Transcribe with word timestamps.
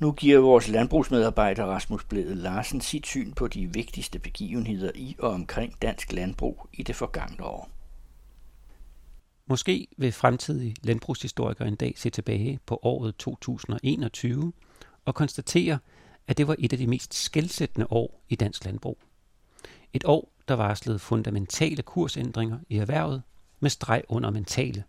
Nu 0.00 0.12
giver 0.12 0.38
vores 0.38 0.68
landbrugsmedarbejder 0.68 1.64
Rasmus 1.64 2.04
Blæde 2.04 2.34
Larsen 2.34 2.80
sit 2.80 3.06
syn 3.06 3.32
på 3.32 3.48
de 3.48 3.72
vigtigste 3.72 4.18
begivenheder 4.18 4.90
i 4.94 5.16
og 5.18 5.30
omkring 5.30 5.82
dansk 5.82 6.12
landbrug 6.12 6.66
i 6.72 6.82
det 6.82 6.96
forgangne 6.96 7.44
år. 7.44 7.70
Måske 9.46 9.88
vil 9.96 10.12
fremtidige 10.12 10.76
landbrugshistorikere 10.82 11.68
en 11.68 11.76
dag 11.76 11.94
se 11.96 12.10
tilbage 12.10 12.58
på 12.66 12.80
året 12.82 13.16
2021 13.16 14.52
og 15.04 15.14
konstatere, 15.14 15.78
at 16.26 16.38
det 16.38 16.48
var 16.48 16.56
et 16.58 16.72
af 16.72 16.78
de 16.78 16.86
mest 16.86 17.14
skældsættende 17.14 17.86
år 17.90 18.22
i 18.28 18.34
dansk 18.34 18.64
landbrug. 18.64 18.98
Et 19.92 20.04
år, 20.04 20.32
der 20.48 20.54
varslede 20.54 20.98
fundamentale 20.98 21.82
kursændringer 21.82 22.58
i 22.68 22.76
erhvervet 22.76 23.22
med 23.60 23.70
streg 23.70 24.02
under 24.08 24.30
mentale. 24.30 24.84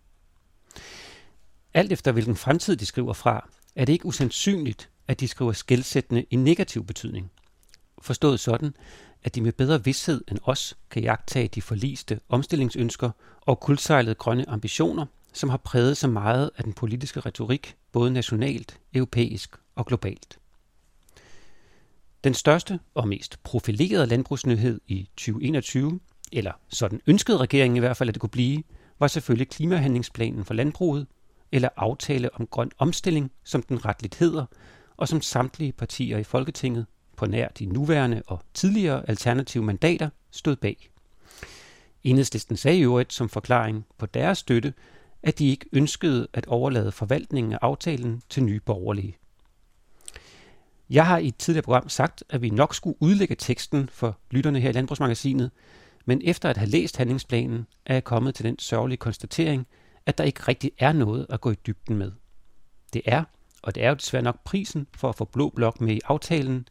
Alt 1.74 1.92
efter 1.92 2.12
hvilken 2.12 2.36
fremtid 2.36 2.76
de 2.76 2.86
skriver 2.86 3.14
fra, 3.14 3.50
er 3.76 3.86
det 3.86 3.94
ikke 3.94 4.06
usandsynligt, 4.06 4.90
at 5.12 5.20
de 5.20 5.28
skriver 5.28 5.52
skældsættende 5.52 6.26
i 6.30 6.36
negativ 6.36 6.86
betydning. 6.86 7.32
Forstået 8.02 8.40
sådan, 8.40 8.76
at 9.24 9.36
de 9.36 9.42
med 9.42 9.52
bedre 9.52 9.84
vidshed 9.84 10.22
end 10.28 10.40
os 10.44 10.78
kan 10.90 11.04
jagtage 11.04 11.48
de 11.48 11.62
forliste 11.62 12.20
omstillingsønsker 12.30 13.12
og 13.42 13.60
kuldsejlede 13.60 14.16
grønne 14.16 14.50
ambitioner, 14.50 15.06
som 15.34 15.50
har 15.50 15.58
præget 15.58 15.98
så 15.98 16.08
meget 16.08 16.52
af 16.58 16.64
den 16.64 16.74
politiske 16.74 17.20
retorik, 17.20 17.76
både 17.92 18.12
nationalt, 18.12 18.80
europæisk 18.94 19.56
og 19.76 19.86
globalt. 19.86 20.40
Den 22.24 22.34
største 22.34 22.80
og 22.94 23.08
mest 23.08 23.44
profilerede 23.44 24.08
landbrugsnyhed 24.08 24.82
i 24.88 25.10
2021, 25.18 26.00
eller 26.32 26.52
sådan 26.70 27.02
ønskede 27.08 27.38
regeringen 27.38 27.78
i 27.78 27.80
hvert 27.80 27.98
fald, 27.98 28.10
at 28.10 28.16
det 28.16 28.22
kunne 28.22 28.30
blive, 28.30 28.64
var 29.00 29.08
selvfølgelig 29.08 29.50
klimahandlingsplanen 29.50 30.46
for 30.46 30.54
landbruget, 30.54 31.08
eller 31.52 31.70
aftale 31.76 32.36
om 32.36 32.48
grøn 32.48 32.72
omstilling, 32.78 33.32
som 33.44 33.62
den 33.62 33.86
retligt 33.86 34.16
hedder, 34.16 34.46
og 35.02 35.08
som 35.08 35.22
samtlige 35.22 35.72
partier 35.72 36.18
i 36.18 36.24
Folketinget, 36.24 36.86
på 37.16 37.26
nær 37.26 37.48
de 37.48 37.66
nuværende 37.66 38.22
og 38.28 38.42
tidligere 38.54 39.10
alternative 39.10 39.64
mandater, 39.64 40.10
stod 40.32 40.56
bag. 40.56 40.90
Enhedslisten 42.04 42.58
sagde 42.58 42.78
i 42.78 42.84
øvrigt 42.84 43.14
som 43.14 43.30
forklaring 43.30 43.86
på 43.98 44.06
deres 44.06 44.38
støtte, 44.38 44.74
at 45.24 45.40
de 45.40 45.50
ikke 45.50 45.66
ønskede 45.74 46.28
at 46.34 46.46
overlade 46.46 46.92
forvaltningen 46.92 47.54
af 47.54 47.58
aftalen 47.62 48.22
til 48.30 48.44
nye 48.44 48.60
borgerlige. 48.60 49.18
Jeg 50.90 51.08
har 51.08 51.18
i 51.18 51.28
et 51.28 51.38
tidligere 51.38 51.64
program 51.64 51.90
sagt, 51.90 52.24
at 52.30 52.42
vi 52.42 52.50
nok 52.50 52.76
skulle 52.76 52.98
udlægge 53.00 53.36
teksten 53.36 53.90
for 53.90 54.18
lytterne 54.32 54.60
her 54.60 54.70
i 54.70 54.74
Landbrugsmagasinet, 54.74 55.52
men 56.06 56.22
efter 56.24 56.50
at 56.50 56.58
have 56.58 56.70
læst 56.70 56.98
handlingsplanen, 56.98 57.68
er 57.86 57.94
jeg 57.94 58.04
kommet 58.04 58.36
til 58.36 58.46
den 58.46 58.60
sørgelige 58.60 58.98
konstatering, 58.98 59.68
at 60.06 60.18
der 60.18 60.24
ikke 60.24 60.44
rigtig 60.48 60.72
er 60.78 60.94
noget 60.94 61.26
at 61.30 61.42
gå 61.42 61.52
i 61.52 61.56
dybden 61.56 61.98
med. 61.98 62.12
Det 62.94 63.02
er, 63.06 63.24
og 63.62 63.76
det 63.76 63.84
er 63.84 63.90
jo 63.90 63.96
desværre 63.96 64.24
nok 64.24 64.44
prisen 64.44 64.88
for 64.96 65.10
at 65.10 65.16
få 65.16 65.26
Blå 65.26 65.50
Blok 65.50 65.82
med 65.82 65.96
i 65.96 66.02
aftalen, 66.06 66.68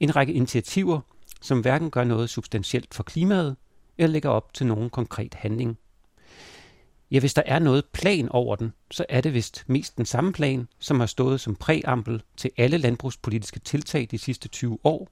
en 0.00 0.16
række 0.16 0.32
initiativer, 0.32 1.00
som 1.40 1.60
hverken 1.60 1.90
gør 1.90 2.04
noget 2.04 2.30
substantielt 2.30 2.94
for 2.94 3.02
klimaet, 3.02 3.56
eller 3.98 4.12
lægger 4.12 4.30
op 4.30 4.54
til 4.54 4.66
nogen 4.66 4.90
konkret 4.90 5.34
handling. 5.34 5.78
Ja, 7.10 7.20
hvis 7.20 7.34
der 7.34 7.42
er 7.46 7.58
noget 7.58 7.84
plan 7.92 8.28
over 8.28 8.56
den, 8.56 8.72
så 8.90 9.06
er 9.08 9.20
det 9.20 9.34
vist 9.34 9.64
mest 9.66 9.96
den 9.96 10.06
samme 10.06 10.32
plan, 10.32 10.68
som 10.78 11.00
har 11.00 11.06
stået 11.06 11.40
som 11.40 11.56
præambel 11.56 12.22
til 12.36 12.50
alle 12.56 12.78
landbrugspolitiske 12.78 13.58
tiltag 13.60 14.08
de 14.10 14.18
sidste 14.18 14.48
20 14.48 14.78
år, 14.84 15.08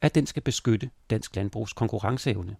at 0.00 0.14
den 0.14 0.26
skal 0.26 0.42
beskytte 0.42 0.90
dansk 1.10 1.36
landbrugs 1.36 1.72
konkurrenceevne. 1.72 2.56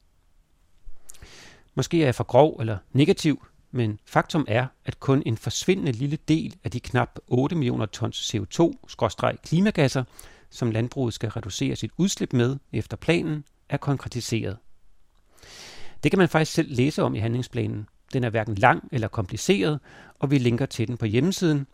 Måske 1.75 2.01
er 2.01 2.05
jeg 2.05 2.15
for 2.15 2.25
grov 2.25 2.57
eller 2.61 2.79
negativ, 2.93 3.47
men 3.75 4.01
faktum 4.07 4.45
er, 4.49 4.67
at 4.85 5.01
kun 5.01 5.23
en 5.27 5.37
forsvindende 5.37 5.93
lille 5.93 6.19
del 6.29 6.57
af 6.65 6.71
de 6.71 6.81
knap 6.81 7.19
8 7.27 7.57
millioner 7.57 7.87
tons 7.87 8.35
CO2-klimagasser, 8.35 10.05
som 10.51 10.71
landbruget 10.71 11.15
skal 11.15 11.31
reducere 11.31 11.77
sit 11.77 11.91
udslip 11.97 12.33
med 12.33 12.57
efter 12.73 12.97
planen, 12.97 13.45
er 13.69 13.77
konkretiseret. 13.77 14.57
Det 16.03 16.11
kan 16.13 16.19
man 16.19 16.29
faktisk 16.29 16.53
selv 16.53 16.77
læse 16.77 17.03
om 17.03 17.15
i 17.15 17.19
handlingsplanen. 17.19 17.89
Den 18.13 18.25
er 18.25 18.31
hverken 18.31 18.55
lang 18.55 18.89
eller 18.93 19.09
kompliceret, 19.09 19.81
og 20.19 20.31
vi 20.31 20.39
linker 20.39 20.67
til 20.67 20.89
den 20.89 20.97
på 20.97 21.07
hjemmesiden. 21.07 21.67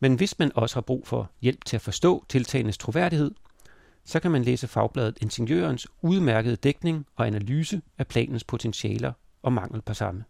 Men 0.00 0.14
hvis 0.14 0.38
man 0.38 0.52
også 0.54 0.76
har 0.76 0.80
brug 0.80 1.06
for 1.06 1.30
hjælp 1.40 1.64
til 1.64 1.76
at 1.76 1.82
forstå 1.82 2.24
tiltagenes 2.28 2.78
troværdighed, 2.78 3.30
så 4.04 4.20
kan 4.20 4.30
man 4.30 4.42
læse 4.42 4.68
fagbladet 4.68 5.18
Ingeniørens 5.20 5.86
udmærkede 6.02 6.56
dækning 6.56 7.06
og 7.16 7.26
analyse 7.26 7.82
af 7.98 8.06
planens 8.06 8.44
potentialer 8.44 9.12
og 9.42 9.52
mangel 9.52 9.82
på 9.82 9.94
samme. 9.94 10.24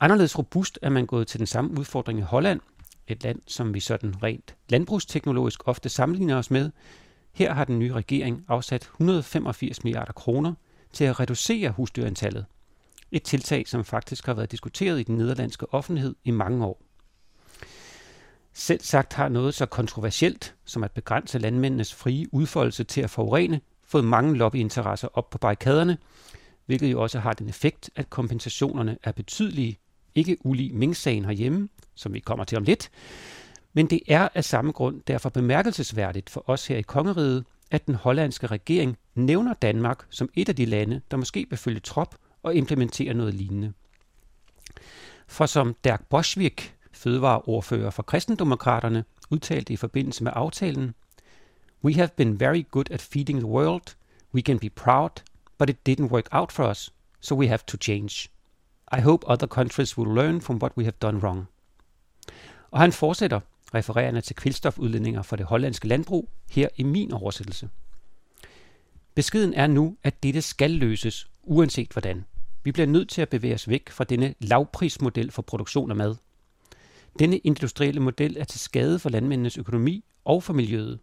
Anderledes 0.00 0.38
robust 0.38 0.78
er 0.82 0.90
man 0.90 1.06
gået 1.06 1.26
til 1.26 1.38
den 1.38 1.46
samme 1.46 1.78
udfordring 1.78 2.18
i 2.18 2.22
Holland, 2.22 2.60
et 3.06 3.22
land, 3.22 3.40
som 3.46 3.74
vi 3.74 3.80
sådan 3.80 4.22
rent 4.22 4.54
landbrugsteknologisk 4.68 5.68
ofte 5.68 5.88
sammenligner 5.88 6.36
os 6.36 6.50
med. 6.50 6.70
Her 7.32 7.52
har 7.52 7.64
den 7.64 7.78
nye 7.78 7.92
regering 7.92 8.44
afsat 8.48 8.82
185 8.82 9.84
milliarder 9.84 10.12
kroner 10.12 10.54
til 10.92 11.04
at 11.04 11.20
reducere 11.20 11.70
husdyrantallet. 11.70 12.46
Et 13.12 13.22
tiltag, 13.22 13.68
som 13.68 13.84
faktisk 13.84 14.26
har 14.26 14.34
været 14.34 14.52
diskuteret 14.52 15.00
i 15.00 15.02
den 15.02 15.16
nederlandske 15.16 15.74
offentlighed 15.74 16.14
i 16.24 16.30
mange 16.30 16.64
år. 16.64 16.82
Selv 18.52 18.80
sagt 18.80 19.12
har 19.12 19.28
noget 19.28 19.54
så 19.54 19.66
kontroversielt 19.66 20.54
som 20.64 20.84
at 20.84 20.92
begrænse 20.92 21.38
landmændenes 21.38 21.94
frie 21.94 22.34
udfoldelse 22.34 22.84
til 22.84 23.00
at 23.00 23.10
forurene 23.10 23.60
fået 23.84 24.04
mange 24.04 24.36
lobbyinteresser 24.36 25.08
op 25.14 25.30
på 25.30 25.38
barrikaderne, 25.38 25.98
hvilket 26.66 26.92
jo 26.92 27.02
også 27.02 27.18
har 27.18 27.32
den 27.32 27.48
effekt, 27.48 27.90
at 27.96 28.10
kompensationerne 28.10 28.98
er 29.02 29.12
betydelige, 29.12 29.78
ikke 30.14 30.36
ulig 30.44 30.74
Ming-sagen 30.74 31.24
herhjemme, 31.24 31.68
som 31.94 32.14
vi 32.14 32.20
kommer 32.20 32.44
til 32.44 32.58
om 32.58 32.64
lidt, 32.64 32.90
men 33.72 33.86
det 33.86 34.00
er 34.08 34.28
af 34.34 34.44
samme 34.44 34.72
grund 34.72 35.02
derfor 35.06 35.28
bemærkelsesværdigt 35.28 36.30
for 36.30 36.50
os 36.50 36.66
her 36.66 36.76
i 36.76 36.82
kongeriget, 36.82 37.44
at 37.70 37.86
den 37.86 37.94
hollandske 37.94 38.46
regering 38.46 38.96
nævner 39.14 39.54
Danmark 39.54 40.06
som 40.10 40.28
et 40.34 40.48
af 40.48 40.56
de 40.56 40.64
lande, 40.64 41.00
der 41.10 41.16
måske 41.16 41.46
vil 41.50 41.58
følge 41.58 41.80
trop 41.80 42.14
og 42.42 42.54
implementere 42.54 43.14
noget 43.14 43.34
lignende. 43.34 43.72
For 45.26 45.46
som 45.46 45.76
Dirk 45.84 46.06
Boschwik, 46.08 46.74
fødevareordfører 46.92 47.90
for 47.90 48.02
kristendemokraterne, 48.02 49.04
udtalte 49.30 49.72
i 49.72 49.76
forbindelse 49.76 50.24
med 50.24 50.32
aftalen, 50.34 50.94
We 51.84 51.94
have 51.94 52.10
been 52.16 52.40
very 52.40 52.66
good 52.70 52.90
at 52.90 53.00
feeding 53.00 53.38
the 53.38 53.48
world. 53.48 53.96
We 54.34 54.42
can 54.42 54.58
be 54.58 54.70
proud, 54.70 55.10
but 55.58 55.70
it 55.70 55.86
didn't 55.88 56.10
work 56.10 56.28
out 56.32 56.52
for 56.52 56.70
us, 56.70 56.92
so 57.20 57.34
we 57.34 57.48
have 57.48 57.64
to 57.66 57.76
change. 57.76 58.28
I 58.92 59.00
hope 59.00 59.32
other 59.32 59.46
countries 59.46 59.98
will 59.98 60.14
learn 60.14 60.40
from 60.40 60.56
what 60.56 60.72
we 60.76 60.84
have 60.84 60.96
done 61.02 61.18
wrong. 61.18 61.48
Og 62.70 62.80
han 62.80 62.92
fortsætter, 62.92 63.40
refererende 63.74 64.20
til 64.20 64.36
kvælstofudledninger 64.36 65.22
fra 65.22 65.36
det 65.36 65.46
hollandske 65.46 65.88
landbrug, 65.88 66.28
her 66.50 66.68
i 66.76 66.82
min 66.82 67.12
oversættelse. 67.12 67.68
Beskeden 69.14 69.54
er 69.54 69.66
nu, 69.66 69.96
at 70.02 70.22
dette 70.22 70.42
skal 70.42 70.70
løses, 70.70 71.28
uanset 71.42 71.92
hvordan. 71.92 72.24
Vi 72.64 72.72
bliver 72.72 72.86
nødt 72.86 73.08
til 73.08 73.22
at 73.22 73.28
bevæge 73.28 73.54
os 73.54 73.68
væk 73.68 73.90
fra 73.90 74.04
denne 74.04 74.34
lavprismodel 74.40 75.30
for 75.30 75.42
produktion 75.42 75.90
af 75.90 75.96
mad. 75.96 76.16
Denne 77.18 77.38
industrielle 77.38 78.00
model 78.00 78.36
er 78.36 78.44
til 78.44 78.60
skade 78.60 78.98
for 78.98 79.10
landmændenes 79.10 79.58
økonomi 79.58 80.04
og 80.24 80.42
for 80.42 80.52
miljøet. 80.52 80.98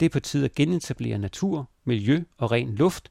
Det 0.00 0.06
er 0.06 0.10
på 0.10 0.20
tide 0.20 0.44
at 0.44 0.54
genetablere 0.54 1.18
natur, 1.18 1.70
miljø 1.84 2.22
og 2.38 2.50
ren 2.50 2.74
luft, 2.74 3.10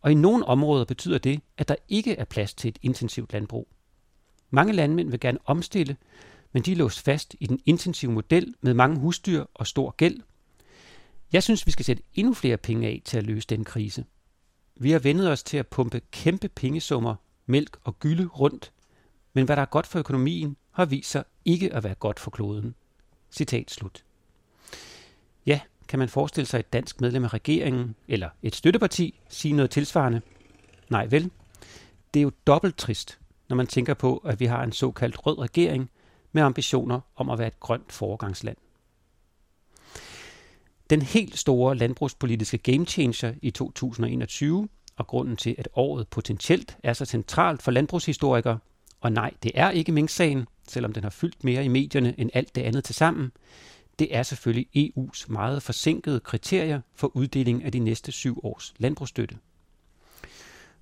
og 0.00 0.10
i 0.10 0.14
nogle 0.14 0.44
områder 0.44 0.84
betyder 0.84 1.18
det, 1.18 1.40
at 1.58 1.68
der 1.68 1.76
ikke 1.88 2.16
er 2.16 2.24
plads 2.24 2.54
til 2.54 2.68
et 2.68 2.78
intensivt 2.82 3.32
landbrug. 3.32 3.68
Mange 4.50 4.72
landmænd 4.72 5.10
vil 5.10 5.20
gerne 5.20 5.38
omstille, 5.44 5.96
men 6.52 6.62
de 6.62 6.72
er 6.72 6.76
låst 6.76 7.00
fast 7.00 7.36
i 7.40 7.46
den 7.46 7.60
intensive 7.66 8.12
model 8.12 8.54
med 8.60 8.74
mange 8.74 8.98
husdyr 8.98 9.44
og 9.54 9.66
stor 9.66 9.90
gæld. 9.90 10.20
Jeg 11.32 11.42
synes, 11.42 11.66
vi 11.66 11.72
skal 11.72 11.84
sætte 11.84 12.02
endnu 12.14 12.34
flere 12.34 12.56
penge 12.56 12.88
af 12.88 13.02
til 13.04 13.18
at 13.18 13.26
løse 13.26 13.46
den 13.46 13.64
krise. 13.64 14.04
Vi 14.76 14.90
har 14.90 14.98
vendet 14.98 15.30
os 15.30 15.42
til 15.42 15.56
at 15.56 15.68
pumpe 15.68 16.00
kæmpe 16.10 16.48
pengesummer, 16.48 17.14
mælk 17.46 17.78
og 17.84 17.98
gylde 17.98 18.26
rundt, 18.26 18.72
men 19.32 19.44
hvad 19.44 19.56
der 19.56 19.62
er 19.62 19.66
godt 19.66 19.86
for 19.86 19.98
økonomien, 19.98 20.56
har 20.70 20.84
vist 20.84 21.10
sig 21.10 21.24
ikke 21.44 21.74
at 21.74 21.84
være 21.84 21.94
godt 21.94 22.20
for 22.20 22.30
kloden. 22.30 22.74
Citat 23.30 23.70
slut. 23.70 24.04
Ja, 25.46 25.60
kan 25.90 25.98
man 25.98 26.08
forestille 26.08 26.46
sig 26.46 26.58
et 26.58 26.72
dansk 26.72 27.00
medlem 27.00 27.24
af 27.24 27.34
regeringen, 27.34 27.94
eller 28.08 28.28
et 28.42 28.54
støtteparti, 28.54 29.20
sige 29.28 29.54
noget 29.54 29.70
tilsvarende? 29.70 30.20
Nej 30.88 31.06
vel? 31.06 31.30
Det 32.14 32.20
er 32.20 32.22
jo 32.22 32.32
dobbelt 32.46 32.76
trist, 32.76 33.18
når 33.48 33.56
man 33.56 33.66
tænker 33.66 33.94
på, 33.94 34.16
at 34.16 34.40
vi 34.40 34.46
har 34.46 34.62
en 34.62 34.72
såkaldt 34.72 35.26
rød 35.26 35.38
regering 35.38 35.90
med 36.32 36.42
ambitioner 36.42 37.00
om 37.16 37.30
at 37.30 37.38
være 37.38 37.48
et 37.48 37.60
grønt 37.60 37.92
foregangsland. 37.92 38.56
Den 40.90 41.02
helt 41.02 41.38
store 41.38 41.76
landbrugspolitiske 41.76 42.58
game 42.58 42.86
changer 42.86 43.34
i 43.42 43.50
2021, 43.50 44.68
og 44.96 45.06
grunden 45.06 45.36
til, 45.36 45.54
at 45.58 45.68
året 45.74 46.08
potentielt 46.08 46.76
er 46.82 46.92
så 46.92 47.04
centralt 47.04 47.62
for 47.62 47.70
landbrugshistorikere, 47.70 48.58
og 49.00 49.12
nej, 49.12 49.30
det 49.42 49.52
er 49.54 49.70
ikke 49.70 49.92
Mink-sagen, 49.92 50.46
selvom 50.68 50.92
den 50.92 51.02
har 51.02 51.10
fyldt 51.10 51.44
mere 51.44 51.64
i 51.64 51.68
medierne 51.68 52.14
end 52.18 52.30
alt 52.34 52.54
det 52.54 52.62
andet 52.62 52.84
til 52.84 52.94
sammen, 52.94 53.32
det 54.00 54.16
er 54.16 54.22
selvfølgelig 54.22 54.68
EU's 54.76 55.32
meget 55.32 55.62
forsinkede 55.62 56.20
kriterier 56.20 56.80
for 56.94 57.16
uddeling 57.16 57.64
af 57.64 57.72
de 57.72 57.78
næste 57.78 58.12
syv 58.12 58.40
års 58.42 58.74
landbrugsstøtte. 58.78 59.38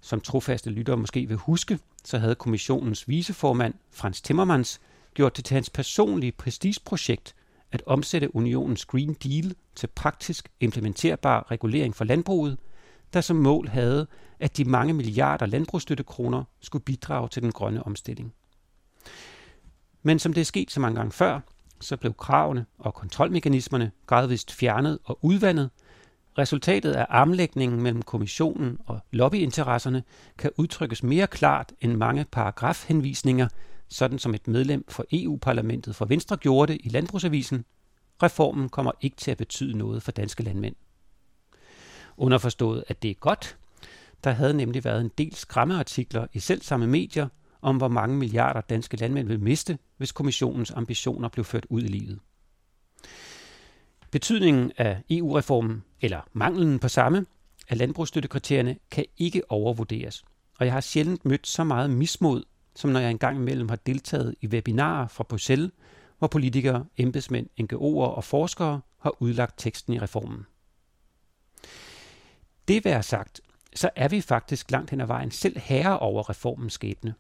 Som 0.00 0.20
trofaste 0.20 0.70
lyttere 0.70 0.96
måske 0.96 1.26
vil 1.26 1.36
huske, 1.36 1.78
så 2.04 2.18
havde 2.18 2.34
kommissionens 2.34 3.08
viceformand 3.08 3.74
Frans 3.90 4.20
Timmermans 4.20 4.80
gjort 5.14 5.36
det 5.36 5.44
til 5.44 5.54
hans 5.54 5.70
personlige 5.70 6.32
prestigeprojekt 6.32 7.34
at 7.72 7.82
omsætte 7.86 8.36
unionens 8.36 8.84
Green 8.84 9.14
Deal 9.14 9.54
til 9.74 9.86
praktisk 9.86 10.48
implementerbar 10.60 11.50
regulering 11.50 11.96
for 11.96 12.04
landbruget, 12.04 12.58
der 13.12 13.20
som 13.20 13.36
mål 13.36 13.68
havde, 13.68 14.06
at 14.40 14.56
de 14.56 14.64
mange 14.64 14.94
milliarder 14.94 15.46
landbrugsstøttekroner 15.46 16.44
skulle 16.60 16.84
bidrage 16.84 17.28
til 17.28 17.42
den 17.42 17.52
grønne 17.52 17.86
omstilling. 17.86 18.34
Men 20.02 20.18
som 20.18 20.32
det 20.32 20.40
er 20.40 20.44
sket 20.44 20.70
så 20.70 20.80
mange 20.80 20.96
gange 20.96 21.12
før, 21.12 21.40
så 21.80 21.96
blev 21.96 22.14
kravene 22.14 22.66
og 22.78 22.94
kontrolmekanismerne 22.94 23.90
gradvist 24.06 24.52
fjernet 24.52 24.98
og 25.04 25.18
udvandet. 25.22 25.70
Resultatet 26.38 26.92
af 26.92 27.06
armlægningen 27.08 27.82
mellem 27.82 28.02
kommissionen 28.02 28.78
og 28.86 29.00
lobbyinteresserne 29.10 30.02
kan 30.38 30.50
udtrykkes 30.56 31.02
mere 31.02 31.26
klart 31.26 31.72
end 31.80 31.96
mange 31.96 32.26
paragrafhenvisninger, 32.32 33.48
sådan 33.88 34.18
som 34.18 34.34
et 34.34 34.48
medlem 34.48 34.84
for 34.88 35.04
EU-parlamentet 35.12 35.96
for 35.96 36.04
Venstre 36.04 36.36
gjorde 36.36 36.72
det 36.72 36.80
i 36.84 36.88
Landbrugsavisen. 36.88 37.64
Reformen 38.22 38.68
kommer 38.68 38.92
ikke 39.00 39.16
til 39.16 39.30
at 39.30 39.36
betyde 39.36 39.78
noget 39.78 40.02
for 40.02 40.12
danske 40.12 40.42
landmænd. 40.42 40.74
Underforstået, 42.16 42.84
at 42.88 43.02
det 43.02 43.10
er 43.10 43.14
godt. 43.14 43.56
Der 44.24 44.30
havde 44.30 44.54
nemlig 44.54 44.84
været 44.84 45.00
en 45.00 45.10
del 45.18 45.34
skræmmeartikler 45.34 46.26
i 46.32 46.38
selv 46.38 46.62
samme 46.62 46.86
medier 46.86 47.28
om, 47.62 47.76
hvor 47.76 47.88
mange 47.88 48.16
milliarder 48.16 48.60
danske 48.60 48.96
landmænd 48.96 49.28
vil 49.28 49.40
miste, 49.40 49.78
hvis 49.98 50.12
kommissionens 50.12 50.70
ambitioner 50.70 51.28
blev 51.28 51.44
ført 51.44 51.66
ud 51.68 51.82
i 51.82 51.88
livet. 51.88 52.18
Betydningen 54.10 54.72
af 54.76 55.02
EU-reformen, 55.10 55.84
eller 56.00 56.20
manglen 56.32 56.78
på 56.78 56.88
samme, 56.88 57.26
af 57.68 57.78
landbrugsstøttekriterierne, 57.78 58.76
kan 58.90 59.04
ikke 59.16 59.42
overvurderes. 59.50 60.24
Og 60.58 60.66
jeg 60.66 60.72
har 60.72 60.80
sjældent 60.80 61.24
mødt 61.24 61.46
så 61.46 61.64
meget 61.64 61.90
mismod, 61.90 62.44
som 62.76 62.90
når 62.90 63.00
jeg 63.00 63.10
engang 63.10 63.36
imellem 63.36 63.68
har 63.68 63.76
deltaget 63.76 64.34
i 64.40 64.46
webinarer 64.46 65.08
fra 65.08 65.24
Bruxelles, 65.24 65.70
hvor 66.18 66.28
politikere, 66.28 66.84
embedsmænd, 66.96 67.46
NGO'er 67.60 68.16
og 68.16 68.24
forskere 68.24 68.80
har 68.98 69.22
udlagt 69.22 69.58
teksten 69.58 69.92
i 69.92 69.98
reformen. 69.98 70.46
Det 72.68 72.84
være 72.84 73.02
sagt, 73.02 73.40
så 73.74 73.90
er 73.96 74.08
vi 74.08 74.20
faktisk 74.20 74.70
langt 74.70 74.90
hen 74.90 75.00
ad 75.00 75.06
vejen 75.06 75.30
selv 75.30 75.58
herre 75.58 75.98
over 75.98 76.30
reformens 76.30 76.72
skæbne. 76.72 77.14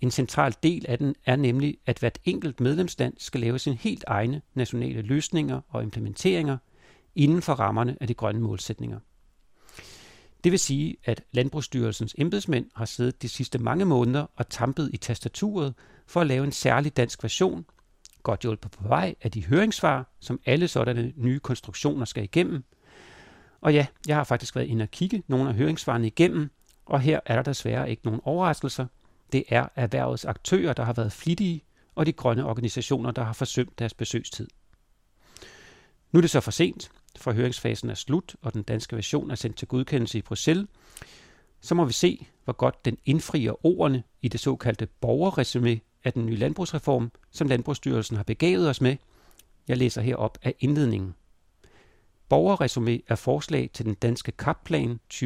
En 0.00 0.10
central 0.10 0.54
del 0.62 0.84
af 0.88 0.98
den 0.98 1.14
er 1.26 1.36
nemlig, 1.36 1.78
at 1.86 1.98
hvert 1.98 2.18
enkelt 2.24 2.60
medlemsland 2.60 3.14
skal 3.18 3.40
lave 3.40 3.58
sine 3.58 3.76
helt 3.76 4.04
egne 4.06 4.42
nationale 4.54 5.02
løsninger 5.02 5.60
og 5.68 5.82
implementeringer 5.82 6.58
inden 7.14 7.42
for 7.42 7.52
rammerne 7.52 7.96
af 8.00 8.06
de 8.06 8.14
grønne 8.14 8.40
målsætninger. 8.40 8.98
Det 10.44 10.52
vil 10.52 10.58
sige, 10.58 10.96
at 11.04 11.22
Landbrugsstyrelsens 11.32 12.14
embedsmænd 12.18 12.66
har 12.74 12.84
siddet 12.84 13.22
de 13.22 13.28
sidste 13.28 13.58
mange 13.58 13.84
måneder 13.84 14.26
og 14.36 14.48
tampet 14.48 14.90
i 14.92 14.96
tastaturet 14.96 15.74
for 16.06 16.20
at 16.20 16.26
lave 16.26 16.44
en 16.44 16.52
særlig 16.52 16.96
dansk 16.96 17.22
version, 17.22 17.64
godt 18.22 18.40
hjulpet 18.40 18.70
på 18.70 18.88
vej 18.88 19.14
af 19.22 19.30
de 19.30 19.46
høringssvar, 19.46 20.10
som 20.20 20.40
alle 20.46 20.68
sådanne 20.68 21.12
nye 21.16 21.38
konstruktioner 21.38 22.04
skal 22.04 22.24
igennem. 22.24 22.64
Og 23.60 23.74
ja, 23.74 23.86
jeg 24.08 24.16
har 24.16 24.24
faktisk 24.24 24.56
været 24.56 24.66
inde 24.66 24.82
og 24.82 24.90
kigge 24.90 25.22
nogle 25.28 25.48
af 25.48 25.54
høringssvarene 25.54 26.06
igennem, 26.06 26.50
og 26.86 27.00
her 27.00 27.20
er 27.26 27.34
der 27.34 27.42
desværre 27.42 27.90
ikke 27.90 28.04
nogen 28.04 28.20
overraskelser. 28.24 28.86
Det 29.32 29.44
er 29.48 29.68
erhvervets 29.76 30.24
aktører, 30.24 30.72
der 30.72 30.84
har 30.84 30.92
været 30.92 31.12
flittige, 31.12 31.64
og 31.94 32.06
de 32.06 32.12
grønne 32.12 32.44
organisationer, 32.44 33.10
der 33.10 33.24
har 33.24 33.32
forsømt 33.32 33.78
deres 33.78 33.94
besøgstid. 33.94 34.48
Nu 36.12 36.18
er 36.18 36.20
det 36.20 36.30
så 36.30 36.40
for 36.40 36.50
sent, 36.50 36.90
for 37.16 37.32
høringsfasen 37.32 37.90
er 37.90 37.94
slut, 37.94 38.36
og 38.42 38.54
den 38.54 38.62
danske 38.62 38.96
version 38.96 39.30
er 39.30 39.34
sendt 39.34 39.56
til 39.56 39.68
godkendelse 39.68 40.18
i 40.18 40.22
Bruxelles, 40.22 40.66
så 41.60 41.74
må 41.74 41.84
vi 41.84 41.92
se, 41.92 42.26
hvor 42.44 42.52
godt 42.52 42.84
den 42.84 42.98
indfrier 43.04 43.66
ordene 43.66 44.02
i 44.22 44.28
det 44.28 44.40
såkaldte 44.40 44.88
borgerresumé 45.06 45.78
af 46.04 46.12
den 46.12 46.26
nye 46.26 46.36
landbrugsreform, 46.36 47.12
som 47.30 47.48
Landbrugsstyrelsen 47.48 48.16
har 48.16 48.24
begavet 48.24 48.68
os 48.68 48.80
med. 48.80 48.96
Jeg 49.68 49.76
læser 49.76 50.02
herop 50.02 50.38
af 50.42 50.54
indledningen. 50.60 51.14
Borgerresumé 52.34 53.00
er 53.08 53.14
forslag 53.14 53.70
til 53.74 53.84
den 53.86 53.94
danske 53.94 54.32
kapplan 54.32 55.00
2023-2027. 55.14 55.20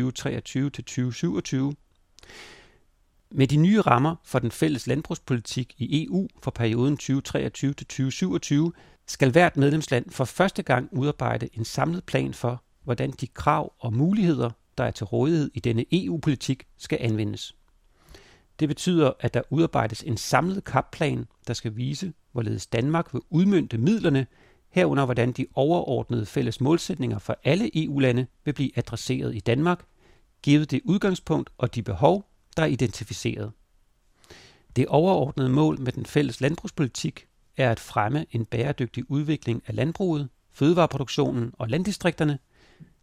Med 3.37 3.47
de 3.47 3.57
nye 3.57 3.81
rammer 3.81 4.17
for 4.25 4.39
den 4.39 4.51
fælles 4.51 4.87
landbrugspolitik 4.87 5.75
i 5.79 6.07
EU 6.07 6.29
for 6.43 6.51
perioden 6.51 6.99
2023-2027 7.03 8.71
skal 9.07 9.31
hvert 9.31 9.57
medlemsland 9.57 10.11
for 10.11 10.25
første 10.25 10.63
gang 10.63 10.89
udarbejde 10.93 11.49
en 11.53 11.65
samlet 11.65 12.05
plan 12.05 12.35
for, 12.35 12.63
hvordan 12.85 13.11
de 13.11 13.27
krav 13.27 13.73
og 13.79 13.93
muligheder, 13.93 14.51
der 14.79 14.85
er 14.85 14.91
til 14.91 15.07
rådighed 15.07 15.51
i 15.55 15.61
denne 15.61 15.85
EU-politik, 15.93 16.67
skal 16.77 16.99
anvendes. 17.01 17.57
Det 18.61 18.69
betyder, 18.69 19.13
at 19.21 19.35
der 19.35 19.43
udarbejdes 19.51 20.03
en 20.03 20.17
samlet 20.17 20.65
kapplan, 20.65 21.27
der 21.47 21.55
skal 21.55 21.77
vise, 21.77 22.13
hvorledes 22.33 22.67
Danmark 22.67 23.15
vil 23.15 23.23
udmyndte 23.31 23.79
midlerne, 23.79 24.27
herunder 24.71 25.05
hvordan 25.05 25.33
de 25.33 25.47
overordnede 25.55 26.27
fælles 26.27 26.61
målsætninger 26.61 27.19
for 27.19 27.39
alle 27.45 27.85
EU-lande 27.85 28.27
vil 28.45 28.53
blive 28.53 28.79
adresseret 28.79 29.35
i 29.35 29.41
Danmark, 29.41 29.85
givet 30.43 30.71
det 30.71 30.81
udgangspunkt 30.85 31.51
og 31.59 31.75
de 31.75 31.83
behov, 31.83 32.34
der 32.57 32.63
er 32.63 32.67
identificeret. 32.67 33.53
Det 34.77 34.87
overordnede 34.87 35.49
mål 35.49 35.81
med 35.81 35.93
den 35.93 36.07
fælles 36.07 36.41
landbrugspolitik 36.41 37.27
er 37.57 37.71
at 37.71 37.81
fremme 37.81 38.27
en 38.31 38.45
bæredygtig 38.45 39.11
udvikling 39.11 39.63
af 39.67 39.75
landbruget, 39.75 40.29
fødevareproduktionen 40.53 41.53
og 41.59 41.69
landdistrikterne. 41.69 42.39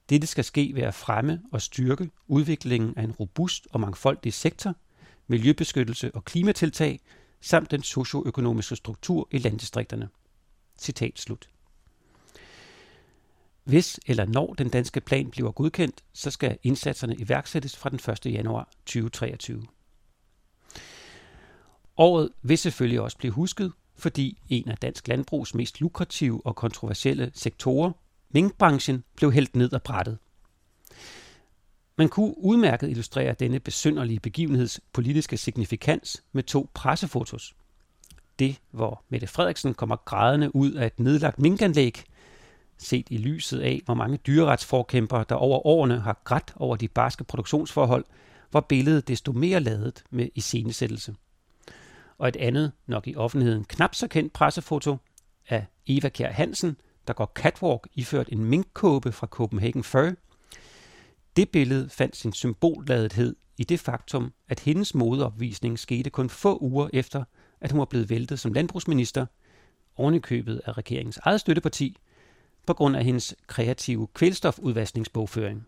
Dette 0.09 0.27
skal 0.27 0.43
ske 0.43 0.71
ved 0.75 0.83
at 0.83 0.93
fremme 0.93 1.41
og 1.51 1.61
styrke 1.61 2.09
udviklingen 2.27 2.93
af 2.97 3.03
en 3.03 3.11
robust 3.11 3.67
og 3.71 3.79
mangfoldig 3.79 4.33
sektor, 4.33 4.75
miljøbeskyttelse 5.27 6.15
og 6.15 6.25
klimatiltag, 6.25 6.99
samt 7.41 7.71
den 7.71 7.83
socioøkonomiske 7.83 8.75
struktur 8.75 9.27
i 9.31 9.37
landdistrikterne. 9.37 10.09
Citat 10.79 11.19
slut. 11.19 11.50
Hvis 13.71 13.99
eller 14.05 14.25
når 14.25 14.53
den 14.53 14.69
danske 14.69 15.01
plan 15.01 15.29
bliver 15.29 15.51
godkendt, 15.51 16.03
så 16.13 16.31
skal 16.31 16.57
indsatserne 16.63 17.15
iværksættes 17.15 17.77
fra 17.77 17.89
den 17.89 17.99
1. 18.27 18.33
januar 18.33 18.69
2023. 18.85 19.63
Året 21.97 22.29
vil 22.41 22.57
selvfølgelig 22.57 23.01
også 23.01 23.17
blive 23.17 23.33
husket 23.33 23.71
fordi 23.97 24.37
en 24.49 24.69
af 24.69 24.77
dansk 24.77 25.07
landbrugs 25.07 25.55
mest 25.55 25.81
lukrative 25.81 26.41
og 26.45 26.55
kontroversielle 26.55 27.31
sektorer, 27.33 27.91
minkbranchen, 28.29 29.03
blev 29.15 29.31
hældt 29.31 29.55
ned 29.55 29.73
og 29.73 29.83
brættet. 29.83 30.17
Man 31.97 32.09
kunne 32.09 32.37
udmærket 32.37 32.89
illustrere 32.89 33.35
denne 33.39 33.59
besynderlige 33.59 34.19
begivenheds 34.19 34.79
politiske 34.93 35.37
signifikans 35.37 36.23
med 36.31 36.43
to 36.43 36.69
pressefotos. 36.73 37.55
Det, 38.39 38.55
hvor 38.71 39.03
Mette 39.09 39.27
Frederiksen 39.27 39.73
kommer 39.73 39.95
grædende 39.95 40.55
ud 40.55 40.71
af 40.71 40.85
et 40.85 40.99
nedlagt 40.99 41.39
minkanlæg, 41.39 42.03
set 42.81 43.07
i 43.09 43.17
lyset 43.17 43.59
af, 43.59 43.81
hvor 43.85 43.93
mange 43.93 44.17
dyreretsforkæmper, 44.17 45.23
der 45.23 45.35
over 45.35 45.67
årene 45.67 45.99
har 45.99 46.21
grædt 46.23 46.53
over 46.55 46.75
de 46.75 46.87
barske 46.87 47.23
produktionsforhold, 47.23 48.05
var 48.53 48.61
billedet 48.61 49.07
desto 49.07 49.31
mere 49.31 49.59
ladet 49.59 50.03
med 50.09 50.29
iscenesættelse 50.35 51.15
og 52.21 52.27
et 52.27 52.35
andet, 52.35 52.71
nok 52.87 53.07
i 53.07 53.15
offentligheden 53.15 53.63
knap 53.63 53.95
så 53.95 54.07
kendt 54.07 54.33
pressefoto 54.33 54.97
af 55.49 55.65
Eva 55.87 56.09
Kjær 56.09 56.31
Hansen, 56.31 56.77
der 57.07 57.13
går 57.13 57.31
catwalk 57.35 57.87
iført 57.93 58.29
en 58.31 58.45
minkkåbe 58.45 59.11
fra 59.11 59.27
Copenhagen 59.27 59.83
Fur. 59.83 60.11
Det 61.35 61.49
billede 61.49 61.89
fandt 61.89 62.15
sin 62.15 62.33
symbolladethed 62.33 63.35
i 63.57 63.63
det 63.63 63.79
faktum, 63.79 64.33
at 64.49 64.59
hendes 64.59 64.95
modeopvisning 64.95 65.79
skete 65.79 66.09
kun 66.09 66.29
få 66.29 66.57
uger 66.61 66.89
efter, 66.93 67.23
at 67.61 67.71
hun 67.71 67.79
var 67.79 67.85
blevet 67.85 68.09
væltet 68.09 68.39
som 68.39 68.53
landbrugsminister, 68.53 69.25
ovenikøbet 69.95 70.61
af 70.65 70.77
regeringens 70.77 71.17
eget 71.17 71.39
støtteparti, 71.39 71.97
på 72.65 72.73
grund 72.73 72.95
af 72.95 73.03
hendes 73.03 73.35
kreative 73.47 74.07
kvælstofudvaskningsbogføring. 74.13 75.67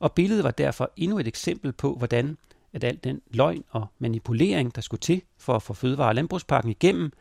Og 0.00 0.12
billedet 0.12 0.44
var 0.44 0.50
derfor 0.50 0.92
endnu 0.96 1.18
et 1.18 1.26
eksempel 1.26 1.72
på, 1.72 1.94
hvordan 1.94 2.36
at 2.72 2.84
al 2.84 2.98
den 3.04 3.22
løgn 3.30 3.64
og 3.70 3.86
manipulering, 3.98 4.74
der 4.74 4.80
skulle 4.80 5.00
til 5.00 5.22
for 5.38 5.56
at 5.56 5.62
få 5.62 5.74
fødevare- 5.74 6.08
og 6.08 6.14
landbrugspakken 6.14 6.70
igennem, 6.70 7.12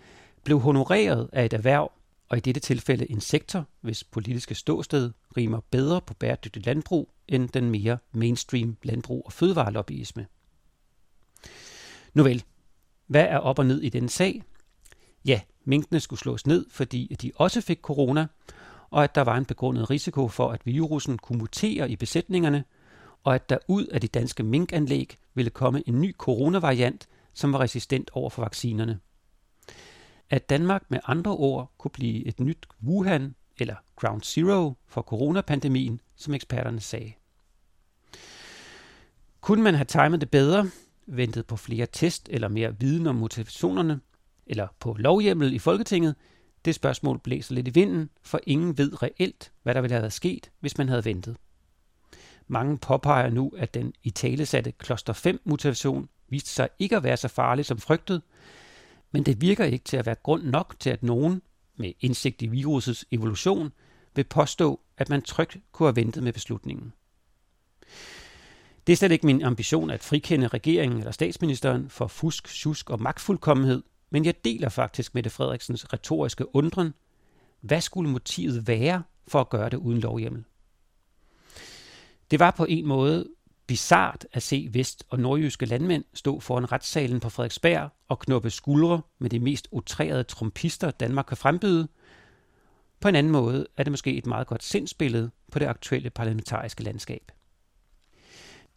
blev 0.44 0.60
honoreret 0.60 1.30
af 1.34 1.46
et 1.46 1.54
erhverv, 1.54 1.92
og 2.30 2.38
i 2.38 2.40
dette 2.40 2.62
tilfælde 2.62 3.12
en 3.12 3.22
sektor, 3.22 3.66
hvis 3.82 4.04
politiske 4.04 4.56
ståsted 4.56 5.12
rimer 5.38 5.60
bedre 5.72 6.02
på 6.02 6.14
bæredygtigt 6.14 6.66
landbrug 6.66 7.10
end 7.28 7.50
den 7.50 7.70
mere 7.70 7.98
mainstream 8.12 8.78
landbrug- 8.84 9.26
og 9.26 9.34
fødevarelobbyisme. 9.34 10.28
Nu 12.14 12.24
vel, 12.24 12.44
hvad 13.08 13.24
er 13.24 13.38
op 13.38 13.60
og 13.60 13.66
ned 13.66 13.82
i 13.82 13.90
den 13.90 14.10
sag? 14.10 14.44
Ja, 15.26 15.42
minkene 15.68 16.00
skulle 16.00 16.20
slås 16.20 16.48
ned, 16.48 16.66
fordi 16.70 17.16
de 17.22 17.32
også 17.36 17.62
fik 17.62 17.80
corona, 17.82 18.28
og 18.90 19.04
at 19.04 19.16
der 19.16 19.22
var 19.22 19.38
en 19.38 19.46
begrundet 19.46 19.90
risiko 19.90 20.28
for, 20.28 20.52
at 20.52 20.66
virusen 20.66 21.18
kunne 21.18 21.40
mutere 21.40 21.92
i 21.92 21.96
besætningerne, 21.96 22.64
og 23.24 23.36
at 23.36 23.50
der 23.50 23.58
ud 23.68 23.86
af 23.86 24.02
de 24.02 24.08
danske 24.08 24.44
minkanlæg 24.44 25.18
ville 25.34 25.50
komme 25.50 25.84
en 25.88 26.02
ny 26.02 26.16
coronavariant, 26.18 27.08
som 27.34 27.54
var 27.54 27.60
resistent 27.60 28.10
over 28.14 28.30
for 28.30 28.42
vaccinerne. 28.42 29.00
At 30.30 30.50
Danmark 30.50 30.84
med 30.90 31.00
andre 31.06 31.32
ord 31.32 31.72
kunne 31.78 31.92
blive 31.92 32.26
et 32.28 32.40
nyt 32.40 32.68
Wuhan 32.84 33.36
eller 33.58 33.76
Ground 33.96 34.22
Zero 34.22 34.74
for 34.88 35.02
coronapandemien, 35.02 36.02
som 36.16 36.34
eksperterne 36.34 36.80
sagde. 36.80 37.14
Kunne 39.42 39.64
man 39.64 39.76
have 39.76 39.86
timet 39.86 40.22
det 40.22 40.30
bedre, 40.30 40.70
ventet 41.06 41.46
på 41.46 41.56
flere 41.56 41.88
test 41.92 42.30
eller 42.32 42.48
mere 42.48 42.80
viden 42.80 43.08
om 43.08 43.16
motivationerne, 43.16 44.00
eller 44.50 44.68
på 44.80 44.96
lovhjemmel 45.00 45.54
i 45.54 45.60
Folketinget, 45.60 46.16
Det 46.66 46.76
spørgsmål 46.76 47.20
blæser 47.20 47.56
lidt 47.56 47.68
i 47.68 47.72
vinden, 47.72 48.10
for 48.22 48.40
ingen 48.48 48.78
ved 48.78 49.04
reelt, 49.04 49.52
hvad 49.64 49.74
der 49.74 49.82
ville 49.82 49.94
have 49.94 50.02
været 50.02 50.14
sket, 50.14 50.52
hvis 50.60 50.78
man 50.78 50.90
havde 50.90 51.06
ventet. 51.06 51.38
Mange 52.48 52.78
påpeger 52.78 53.30
nu, 53.30 53.52
at 53.58 53.74
den 53.74 53.94
i 54.04 54.10
talesatte 54.10 54.72
kloster 54.72 55.14
5 55.14 55.42
mutation 55.46 56.10
viste 56.30 56.50
sig 56.50 56.70
ikke 56.80 56.98
at 56.98 57.04
være 57.04 57.18
så 57.18 57.28
farlig 57.28 57.66
som 57.66 57.78
frygtet, 57.78 58.22
men 59.12 59.24
det 59.24 59.42
virker 59.42 59.66
ikke 59.66 59.84
til 59.84 59.98
at 59.98 60.06
være 60.06 60.16
grund 60.24 60.44
nok 60.44 60.76
til, 60.80 60.90
at 60.90 61.04
nogen 61.04 61.42
med 61.76 61.94
indsigt 62.00 62.42
i 62.42 62.48
virusets 62.48 63.06
evolution 63.12 63.72
vil 64.16 64.24
påstå, 64.24 64.80
at 64.98 65.10
man 65.10 65.22
trygt 65.22 65.58
kunne 65.72 65.88
have 65.88 65.96
ventet 65.96 66.24
med 66.24 66.34
beslutningen. 66.34 66.94
Det 68.88 68.94
er 68.94 68.98
slet 68.98 69.12
ikke 69.12 69.26
min 69.26 69.44
ambition 69.44 69.90
at 69.90 70.04
frikende 70.04 70.48
regeringen 70.48 71.00
eller 71.00 71.12
statsministeren 71.12 71.90
for 71.90 72.08
fusk, 72.08 72.48
tjusk 72.48 72.90
og 72.90 73.02
magtfuldkommenhed, 73.02 73.84
men 74.10 74.26
jeg 74.26 74.46
deler 74.46 74.70
faktisk 74.70 75.16
Mette 75.16 75.30
Frederiksens 75.30 75.94
retoriske 75.94 76.56
undren. 76.56 76.94
Hvad 77.62 77.82
skulle 77.82 78.10
motivet 78.10 78.68
være 78.68 79.04
for 79.28 79.42
at 79.42 79.50
gøre 79.50 79.70
det 79.70 79.78
uden 79.78 80.00
lovhjemmel? 80.00 80.44
Det 82.32 82.40
var 82.40 82.52
på 82.52 82.66
en 82.70 82.88
måde 82.88 83.28
bizart 83.68 84.28
at 84.34 84.44
se 84.44 84.70
vest- 84.72 85.04
og 85.10 85.20
nordjyske 85.20 85.66
landmænd 85.66 86.04
stå 86.14 86.40
foran 86.40 86.72
retssalen 86.72 87.20
på 87.20 87.30
Frederiksberg 87.30 87.90
og 88.08 88.20
knuppe 88.20 88.50
skuldre 88.50 89.02
med 89.20 89.30
de 89.30 89.40
mest 89.40 89.68
utrærede 89.72 90.24
trompister, 90.24 90.92
Danmark 90.92 91.26
kan 91.26 91.38
frembyde. 91.38 91.88
På 93.00 93.08
en 93.08 93.16
anden 93.16 93.32
måde 93.32 93.68
er 93.78 93.84
det 93.84 93.92
måske 93.92 94.18
et 94.18 94.26
meget 94.26 94.48
godt 94.48 94.64
sindsbillede 94.64 95.32
på 95.52 95.60
det 95.60 95.66
aktuelle 95.66 96.10
parlamentariske 96.10 96.84
landskab. 96.84 97.32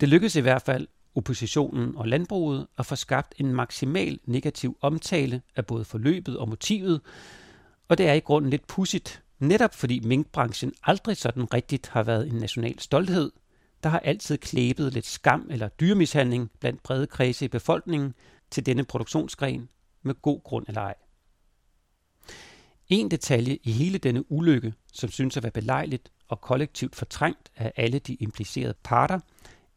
Det 0.01 0.09
lykkedes 0.09 0.37
i 0.37 0.41
hvert 0.41 0.63
fald 0.63 0.89
oppositionen 1.15 1.97
og 1.97 2.09
landbruget 2.09 2.67
at 2.79 2.87
få 2.87 2.97
skabt 2.97 3.35
en 3.39 3.55
maksimal 3.55 4.19
negativ 4.25 4.77
omtale 4.81 5.43
af 5.57 5.67
både 5.67 5.85
forløbet 5.85 6.39
og 6.39 6.49
motivet, 6.49 7.01
og 7.89 7.99
det 7.99 8.09
er 8.09 8.13
i 8.13 8.21
grunden 8.21 8.51
lidt 8.51 8.67
pudsigt, 8.67 9.23
netop 9.39 9.75
fordi 9.75 10.01
minkbranchen 10.01 10.73
aldrig 10.83 11.17
sådan 11.17 11.55
rigtigt 11.55 11.89
har 11.89 12.03
været 12.03 12.29
en 12.29 12.35
national 12.35 12.79
stolthed. 12.79 13.33
Der 13.83 13.89
har 13.89 13.99
altid 13.99 14.39
klæbet 14.39 14.93
lidt 14.93 15.07
skam 15.07 15.47
eller 15.51 15.69
dyremishandling 15.69 16.51
blandt 16.61 16.83
brede 16.83 17.07
kredse 17.07 17.45
i 17.45 17.49
befolkningen 17.49 18.15
til 18.51 18.67
denne 18.67 18.85
produktionsgren, 18.85 19.69
med 20.03 20.15
god 20.23 20.43
grund 20.43 20.65
eller 20.69 20.81
ej. 20.81 20.95
En 22.89 23.11
detalje 23.11 23.59
i 23.63 23.73
hele 23.73 23.99
denne 23.99 24.33
ulykke, 24.33 24.75
som 24.93 25.11
synes 25.11 25.37
at 25.37 25.43
være 25.43 25.53
belejligt 25.53 26.11
og 26.29 26.41
kollektivt 26.41 26.97
fortrængt 26.97 27.51
af 27.57 27.73
alle 27.77 27.99
de 27.99 28.15
implicerede 28.15 28.75
parter, 28.85 29.21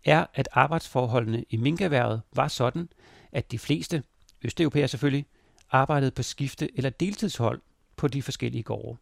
er, 0.05 0.25
at 0.33 0.49
arbejdsforholdene 0.51 1.45
i 1.49 1.57
minkerværet 1.57 2.21
var 2.35 2.47
sådan, 2.47 2.89
at 3.31 3.51
de 3.51 3.59
fleste, 3.59 4.03
østeuropæere 4.43 4.87
selvfølgelig, 4.87 5.25
arbejdede 5.71 6.11
på 6.11 6.23
skifte 6.23 6.77
eller 6.77 6.89
deltidshold 6.89 7.61
på 7.95 8.07
de 8.07 8.21
forskellige 8.21 8.63
gårde. 8.63 8.97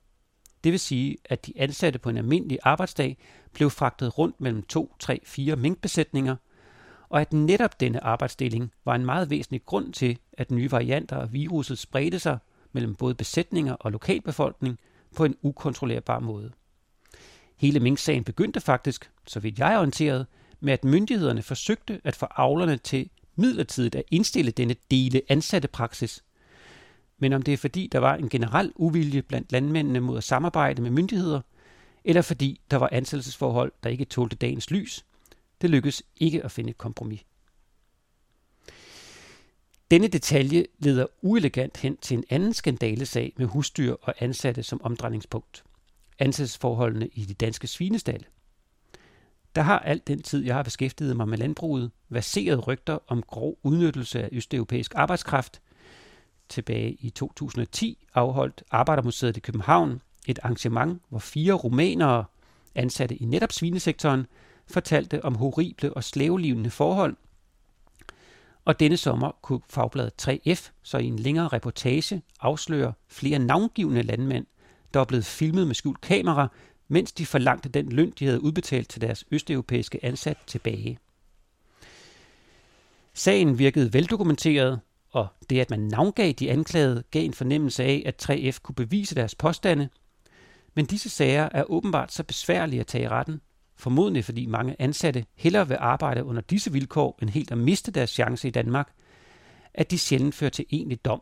Det 0.63 0.71
vil 0.71 0.79
sige, 0.79 1.17
at 1.25 1.45
de 1.45 1.53
ansatte 1.55 1.99
på 1.99 2.09
en 2.09 2.17
almindelig 2.17 2.59
arbejdsdag 2.63 3.17
blev 3.53 3.69
fragtet 3.69 4.17
rundt 4.17 4.41
mellem 4.41 4.63
to, 4.63 4.95
tre, 4.99 5.21
fire 5.25 5.55
minkbesætninger, 5.55 6.35
og 7.09 7.21
at 7.21 7.33
netop 7.33 7.79
denne 7.79 8.03
arbejdsdeling 8.03 8.71
var 8.85 8.95
en 8.95 9.05
meget 9.05 9.29
væsentlig 9.29 9.65
grund 9.65 9.93
til, 9.93 10.17
at 10.33 10.51
nye 10.51 10.71
varianter 10.71 11.17
af 11.17 11.33
viruset 11.33 11.77
spredte 11.77 12.19
sig 12.19 12.37
mellem 12.71 12.95
både 12.95 13.15
besætninger 13.15 13.73
og 13.73 13.91
lokalbefolkning 13.91 14.79
på 15.15 15.25
en 15.25 15.35
ukontrollerbar 15.41 16.19
måde. 16.19 16.51
Hele 17.57 17.79
minksagen 17.79 18.23
begyndte 18.23 18.61
faktisk, 18.61 19.11
så 19.27 19.39
vidt 19.39 19.59
jeg 19.59 19.73
er 19.73 19.77
orienteret, 19.77 20.27
med 20.61 20.73
at 20.73 20.83
myndighederne 20.83 21.41
forsøgte 21.41 22.01
at 22.03 22.15
få 22.15 22.25
avlerne 22.25 22.77
til 22.77 23.09
midlertidigt 23.35 23.95
at 23.95 24.03
indstille 24.11 24.51
denne 24.51 24.75
dele 24.91 25.21
ansatte 25.29 25.67
praksis. 25.67 26.23
Men 27.17 27.33
om 27.33 27.41
det 27.41 27.53
er 27.53 27.57
fordi, 27.57 27.87
der 27.91 27.99
var 27.99 28.15
en 28.15 28.29
generel 28.29 28.71
uvilje 28.75 29.21
blandt 29.21 29.51
landmændene 29.51 29.99
mod 29.99 30.17
at 30.17 30.23
samarbejde 30.23 30.81
med 30.81 30.91
myndigheder, 30.91 31.41
eller 32.03 32.21
fordi 32.21 32.61
der 32.71 32.77
var 32.77 32.89
ansættelsesforhold, 32.91 33.71
der 33.83 33.89
ikke 33.89 34.05
tålte 34.05 34.35
dagens 34.35 34.71
lys, 34.71 35.05
det 35.61 35.69
lykkedes 35.69 36.03
ikke 36.17 36.43
at 36.43 36.51
finde 36.51 36.69
et 36.69 36.77
kompromis. 36.77 37.25
Denne 39.91 40.07
detalje 40.07 40.65
leder 40.79 41.05
uelegant 41.21 41.77
hen 41.77 41.97
til 41.97 42.17
en 42.17 42.23
anden 42.29 42.53
skandalesag 42.53 43.33
med 43.37 43.45
husdyr 43.45 43.95
og 44.01 44.13
ansatte 44.19 44.63
som 44.63 44.81
omdrejningspunkt. 44.83 45.63
Ansættelsesforholdene 46.19 47.07
i 47.07 47.25
de 47.25 47.33
danske 47.33 47.67
svinestalde. 47.67 48.25
Der 49.55 49.61
har 49.61 49.79
alt 49.79 50.07
den 50.07 50.21
tid, 50.21 50.45
jeg 50.45 50.55
har 50.55 50.63
beskæftiget 50.63 51.17
mig 51.17 51.27
med 51.27 51.37
landbruget, 51.37 51.91
baseret 52.13 52.67
rygter 52.67 52.97
om 53.07 53.23
grov 53.23 53.57
udnyttelse 53.63 54.23
af 54.23 54.29
østeuropæisk 54.31 54.93
arbejdskraft. 54.95 55.61
Tilbage 56.49 56.91
i 56.91 57.09
2010 57.09 58.07
afholdt 58.13 58.63
Arbejdermuseet 58.71 59.37
i 59.37 59.39
København 59.39 60.01
et 60.27 60.39
arrangement, 60.43 61.01
hvor 61.09 61.19
fire 61.19 61.53
rumænere, 61.53 62.25
ansatte 62.75 63.15
i 63.15 63.25
netop 63.25 63.51
svinesektoren, 63.51 64.27
fortalte 64.67 65.25
om 65.25 65.35
horrible 65.35 65.93
og 65.93 66.03
slavelignende 66.03 66.69
forhold. 66.69 67.15
Og 68.65 68.79
denne 68.79 68.97
sommer 68.97 69.31
kunne 69.41 69.61
fagbladet 69.69 70.13
3F 70.21 70.71
så 70.83 70.97
i 70.97 71.05
en 71.05 71.19
længere 71.19 71.47
reportage 71.47 72.21
afsløre 72.39 72.93
flere 73.07 73.39
navngivende 73.39 74.01
landmænd, 74.01 74.45
der 74.93 74.99
er 74.99 75.05
blevet 75.05 75.25
filmet 75.25 75.67
med 75.67 75.75
skjult 75.75 76.01
kamera, 76.01 76.47
mens 76.91 77.11
de 77.11 77.25
forlangte 77.25 77.69
den 77.69 77.91
løn, 77.91 78.13
de 78.19 78.25
havde 78.25 78.43
udbetalt 78.43 78.89
til 78.89 79.01
deres 79.01 79.25
østeuropæiske 79.31 80.05
ansat 80.05 80.37
tilbage. 80.47 80.97
Sagen 83.13 83.59
virkede 83.59 83.93
veldokumenteret, 83.93 84.79
og 85.09 85.27
det, 85.49 85.59
at 85.59 85.69
man 85.69 85.79
navngav 85.79 86.31
de 86.31 86.51
anklagede, 86.51 87.03
gav 87.11 87.25
en 87.25 87.33
fornemmelse 87.33 87.83
af, 87.83 88.03
at 88.05 88.29
3F 88.29 88.59
kunne 88.59 88.75
bevise 88.75 89.15
deres 89.15 89.35
påstande. 89.35 89.89
Men 90.75 90.85
disse 90.85 91.09
sager 91.09 91.49
er 91.51 91.63
åbenbart 91.63 92.13
så 92.13 92.23
besværlige 92.23 92.79
at 92.79 92.87
tage 92.87 93.03
i 93.03 93.07
retten, 93.07 93.41
formodentlig 93.75 94.25
fordi 94.25 94.45
mange 94.45 94.75
ansatte 94.79 95.25
hellere 95.35 95.67
vil 95.67 95.77
arbejde 95.79 96.23
under 96.23 96.41
disse 96.41 96.71
vilkår, 96.71 97.19
end 97.21 97.29
helt 97.29 97.51
at 97.51 97.57
miste 97.57 97.91
deres 97.91 98.09
chance 98.09 98.47
i 98.47 98.51
Danmark, 98.51 98.93
at 99.73 99.91
de 99.91 99.97
sjældent 99.97 100.35
fører 100.35 100.49
til 100.49 100.65
egentlig 100.71 101.05
dom. 101.05 101.21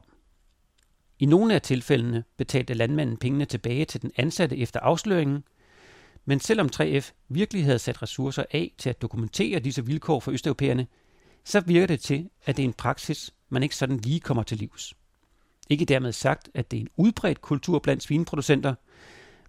I 1.19 1.25
nogle 1.25 1.53
af 1.53 1.61
tilfældene 1.61 2.23
betalte 2.37 2.73
landmanden 2.73 3.17
pengene 3.17 3.45
tilbage 3.45 3.85
til 3.85 4.01
den 4.01 4.11
ansatte 4.17 4.57
efter 4.57 4.79
afsløringen– 4.79 5.43
men 6.25 6.39
selvom 6.39 6.69
3F 6.75 7.11
virkelig 7.29 7.65
havde 7.65 7.79
sat 7.79 8.01
ressourcer 8.01 8.43
af 8.51 8.73
til 8.77 8.89
at 8.89 9.01
dokumentere 9.01 9.59
disse 9.59 9.85
vilkår 9.85 10.19
for 10.19 10.31
østeuropæerne, 10.31 10.87
så 11.45 11.59
virker 11.59 11.87
det 11.87 11.99
til, 11.99 12.29
at 12.45 12.57
det 12.57 12.63
er 12.63 12.67
en 12.67 12.73
praksis, 12.73 13.33
man 13.49 13.63
ikke 13.63 13.75
sådan 13.75 13.97
lige 13.97 14.19
kommer 14.19 14.43
til 14.43 14.57
livs. 14.57 14.93
Ikke 15.69 15.85
dermed 15.85 16.11
sagt, 16.11 16.49
at 16.53 16.71
det 16.71 16.77
er 16.77 16.81
en 16.81 16.89
udbredt 16.97 17.41
kultur 17.41 17.79
blandt 17.79 18.03
svineproducenter, 18.03 18.75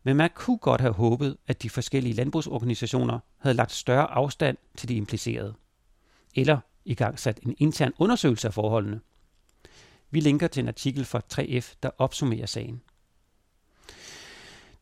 men 0.03 0.17
man 0.17 0.31
kunne 0.35 0.59
godt 0.59 0.81
have 0.81 0.93
håbet, 0.93 1.37
at 1.47 1.63
de 1.63 1.71
forskellige 1.71 2.13
landbrugsorganisationer 2.13 3.19
havde 3.39 3.57
lagt 3.57 3.73
større 3.73 4.11
afstand 4.11 4.57
til 4.77 4.89
de 4.89 4.95
implicerede. 4.95 5.55
Eller 6.35 6.59
i 6.85 6.95
gang 6.95 7.19
sat 7.19 7.41
en 7.43 7.55
intern 7.59 7.93
undersøgelse 7.99 8.49
af 8.49 8.55
forholdene. 8.55 9.01
Vi 10.11 10.21
linker 10.21 10.47
til 10.47 10.61
en 10.61 10.69
artikel 10.69 11.05
fra 11.05 11.21
3F, 11.35 11.75
der 11.83 11.91
opsummerer 11.99 12.47
sagen. 12.47 12.83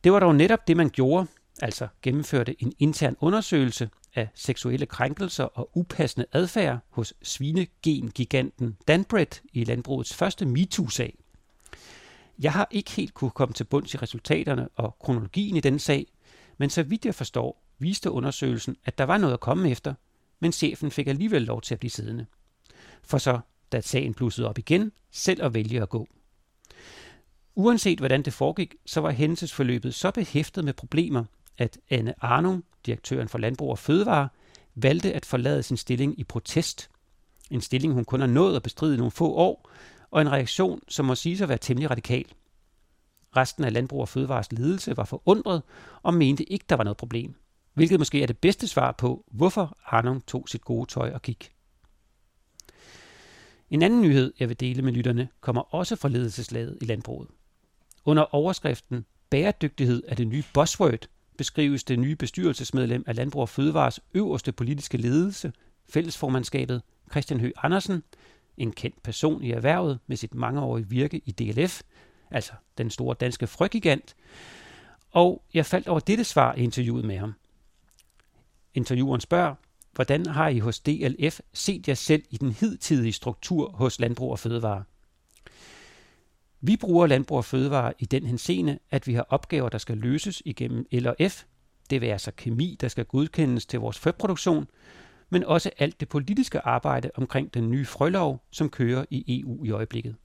Det 0.03 0.11
var 0.11 0.19
dog 0.19 0.35
netop 0.35 0.67
det, 0.67 0.77
man 0.77 0.89
gjorde, 0.89 1.27
altså 1.61 1.87
gennemførte 2.01 2.63
en 2.63 2.73
intern 2.79 3.15
undersøgelse 3.19 3.89
af 4.15 4.29
seksuelle 4.35 4.85
krænkelser 4.85 5.43
og 5.43 5.69
upassende 5.73 6.25
adfærd 6.31 6.79
hos 6.89 7.13
svinegengiganten 7.21 8.77
Danbred 8.87 9.41
i 9.53 9.63
landbrugets 9.63 10.13
første 10.13 10.45
MeToo-sag. 10.45 11.17
Jeg 12.39 12.51
har 12.53 12.67
ikke 12.71 12.91
helt 12.91 13.13
kunne 13.13 13.31
komme 13.31 13.53
til 13.53 13.63
bunds 13.63 13.93
i 13.93 13.97
resultaterne 13.97 14.69
og 14.75 14.95
kronologien 14.99 15.55
i 15.55 15.59
den 15.59 15.79
sag, 15.79 16.05
men 16.57 16.69
så 16.69 16.83
vidt 16.83 17.05
jeg 17.05 17.15
forstår, 17.15 17.63
viste 17.79 18.11
undersøgelsen, 18.11 18.75
at 18.85 18.97
der 18.97 19.03
var 19.03 19.17
noget 19.17 19.33
at 19.33 19.39
komme 19.39 19.69
efter, 19.69 19.93
men 20.39 20.51
chefen 20.51 20.91
fik 20.91 21.07
alligevel 21.07 21.41
lov 21.41 21.61
til 21.61 21.73
at 21.73 21.79
blive 21.79 21.91
siddende. 21.91 22.25
For 23.03 23.17
så, 23.17 23.39
da 23.71 23.81
sagen 23.81 24.13
blussede 24.13 24.49
op 24.49 24.57
igen, 24.57 24.91
selv 25.11 25.43
at 25.43 25.53
vælge 25.53 25.81
at 25.81 25.89
gå. 25.89 26.07
Uanset 27.55 27.99
hvordan 27.99 28.21
det 28.21 28.33
foregik, 28.33 28.75
så 28.85 29.01
var 29.01 29.11
hændelsesforløbet 29.11 29.95
så 29.95 30.11
behæftet 30.11 30.63
med 30.63 30.73
problemer, 30.73 31.25
at 31.59 31.77
Anne 31.89 32.13
Arnung, 32.23 32.63
direktøren 32.85 33.29
for 33.29 33.37
Landbrug 33.37 33.69
og 33.69 33.79
Fødevare, 33.79 34.29
valgte 34.75 35.13
at 35.13 35.25
forlade 35.25 35.63
sin 35.63 35.77
stilling 35.77 36.19
i 36.19 36.23
protest. 36.23 36.89
En 37.51 37.61
stilling, 37.61 37.93
hun 37.93 38.05
kun 38.05 38.19
har 38.19 38.27
nået 38.27 38.55
at 38.55 38.63
bestride 38.63 38.97
nogle 38.97 39.11
få 39.11 39.33
år, 39.33 39.69
og 40.11 40.21
en 40.21 40.31
reaktion, 40.31 40.81
som 40.87 41.05
må 41.05 41.15
siges 41.15 41.41
at 41.41 41.49
være 41.49 41.57
temmelig 41.57 41.91
radikal. 41.91 42.25
Resten 43.37 43.63
af 43.63 43.73
Landbrug 43.73 44.01
og 44.01 44.09
Fødevares 44.09 44.51
ledelse 44.51 44.97
var 44.97 45.03
forundret 45.03 45.61
og 46.03 46.13
mente 46.13 46.43
ikke, 46.43 46.65
der 46.69 46.75
var 46.75 46.83
noget 46.83 46.97
problem. 46.97 47.35
Hvilket 47.73 47.99
måske 47.99 48.23
er 48.23 48.27
det 48.27 48.37
bedste 48.37 48.67
svar 48.67 48.91
på, 48.91 49.25
hvorfor 49.31 49.77
Arnung 49.85 50.25
tog 50.25 50.49
sit 50.49 50.61
gode 50.61 50.89
tøj 50.89 51.11
og 51.13 51.21
gik. 51.21 51.51
En 53.69 53.81
anden 53.81 54.01
nyhed, 54.01 54.33
jeg 54.39 54.49
vil 54.49 54.59
dele 54.59 54.81
med 54.81 54.93
lytterne, 54.93 55.29
kommer 55.41 55.75
også 55.75 55.95
fra 55.95 56.09
ledelseslaget 56.09 56.77
i 56.81 56.85
landbruget. 56.85 57.27
Under 58.05 58.35
overskriften 58.35 59.05
Bæredygtighed 59.29 60.03
er 60.07 60.15
det 60.15 60.27
nye 60.27 60.43
buzzword, 60.53 61.07
beskrives 61.39 61.83
det 61.83 61.99
nye 61.99 62.15
bestyrelsesmedlem 62.15 63.03
af 63.07 63.15
Landbrug 63.15 63.41
og 63.41 63.49
Fødevares 63.49 63.99
øverste 64.13 64.51
politiske 64.51 64.97
ledelse, 64.97 65.53
fællesformandskabet 65.89 66.81
Christian 67.11 67.39
Høgh 67.39 67.53
Andersen, 67.63 68.03
en 68.57 68.71
kendt 68.71 69.03
person 69.03 69.43
i 69.43 69.51
erhvervet 69.51 69.99
med 70.07 70.17
sit 70.17 70.33
mangeårige 70.33 70.89
virke 70.89 71.21
i 71.25 71.31
DLF, 71.31 71.81
altså 72.31 72.53
den 72.77 72.89
store 72.89 73.15
danske 73.19 73.47
frøgigant, 73.47 74.15
og 75.11 75.43
jeg 75.53 75.65
faldt 75.65 75.87
over 75.87 75.99
dette 75.99 76.23
svar 76.23 76.53
i 76.55 76.63
interviewet 76.63 77.05
med 77.05 77.17
ham. 77.17 77.33
Intervieweren 78.73 79.21
spørger, 79.21 79.55
hvordan 79.93 80.25
har 80.25 80.47
I 80.47 80.59
hos 80.59 80.79
DLF 80.79 81.39
set 81.53 81.87
jer 81.87 81.93
selv 81.93 82.23
i 82.29 82.37
den 82.37 82.51
hidtidige 82.51 83.13
struktur 83.13 83.71
hos 83.71 83.99
Landbrug 83.99 84.31
og 84.31 84.39
Fødevare? 84.39 84.83
Vi 86.61 86.77
bruger 86.77 87.07
Landbrug 87.07 87.37
og 87.37 87.45
Fødevare 87.45 87.93
i 87.99 88.05
den 88.05 88.25
henseende, 88.25 88.79
at 88.91 89.07
vi 89.07 89.13
har 89.13 89.25
opgaver, 89.29 89.69
der 89.69 89.77
skal 89.77 89.97
løses 89.97 90.41
igennem 90.45 90.85
LRF, 90.91 91.43
det 91.89 92.01
vil 92.01 92.07
altså 92.07 92.31
kemi, 92.31 92.77
der 92.81 92.87
skal 92.87 93.05
godkendes 93.05 93.65
til 93.65 93.79
vores 93.79 93.99
frøproduktion, 93.99 94.67
men 95.29 95.43
også 95.43 95.71
alt 95.77 95.99
det 95.99 96.09
politiske 96.09 96.59
arbejde 96.59 97.11
omkring 97.15 97.53
den 97.53 97.69
nye 97.69 97.85
frølov, 97.85 98.43
som 98.51 98.69
kører 98.69 99.05
i 99.09 99.39
EU 99.39 99.65
i 99.65 99.71
øjeblikket. 99.71 100.15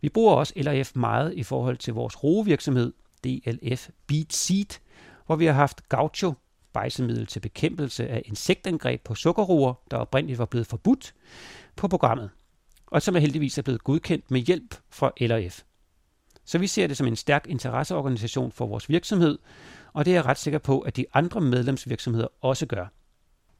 Vi 0.00 0.08
bruger 0.08 0.34
også 0.34 0.52
LRF 0.56 0.96
meget 0.96 1.34
i 1.34 1.42
forhold 1.42 1.76
til 1.76 1.94
vores 1.94 2.24
roevirksomhed, 2.24 2.92
DLF 3.24 3.88
Beat 4.06 4.32
Seed, 4.32 4.78
hvor 5.26 5.36
vi 5.36 5.46
har 5.46 5.52
haft 5.52 5.88
gaucho, 5.88 6.32
bejsemiddel 6.72 7.26
til 7.26 7.40
bekæmpelse 7.40 8.08
af 8.08 8.22
insektangreb 8.24 9.00
på 9.04 9.14
sukkerroer, 9.14 9.74
der 9.90 9.96
oprindeligt 9.96 10.38
var 10.38 10.44
blevet 10.44 10.66
forbudt, 10.66 11.14
på 11.76 11.88
programmet, 11.88 12.30
og 12.92 13.02
som 13.02 13.16
er 13.16 13.20
heldigvis 13.20 13.58
er 13.58 13.62
blevet 13.62 13.84
godkendt 13.84 14.30
med 14.30 14.40
hjælp 14.40 14.74
fra 14.90 15.12
LRF. 15.20 15.62
Så 16.44 16.58
vi 16.58 16.66
ser 16.66 16.86
det 16.86 16.96
som 16.96 17.06
en 17.06 17.16
stærk 17.16 17.46
interesseorganisation 17.48 18.52
for 18.52 18.66
vores 18.66 18.88
virksomhed, 18.88 19.38
og 19.92 20.04
det 20.04 20.10
er 20.10 20.14
jeg 20.14 20.24
ret 20.24 20.38
sikker 20.38 20.58
på, 20.58 20.80
at 20.80 20.96
de 20.96 21.06
andre 21.14 21.40
medlemsvirksomheder 21.40 22.26
også 22.40 22.66
gør. 22.66 22.86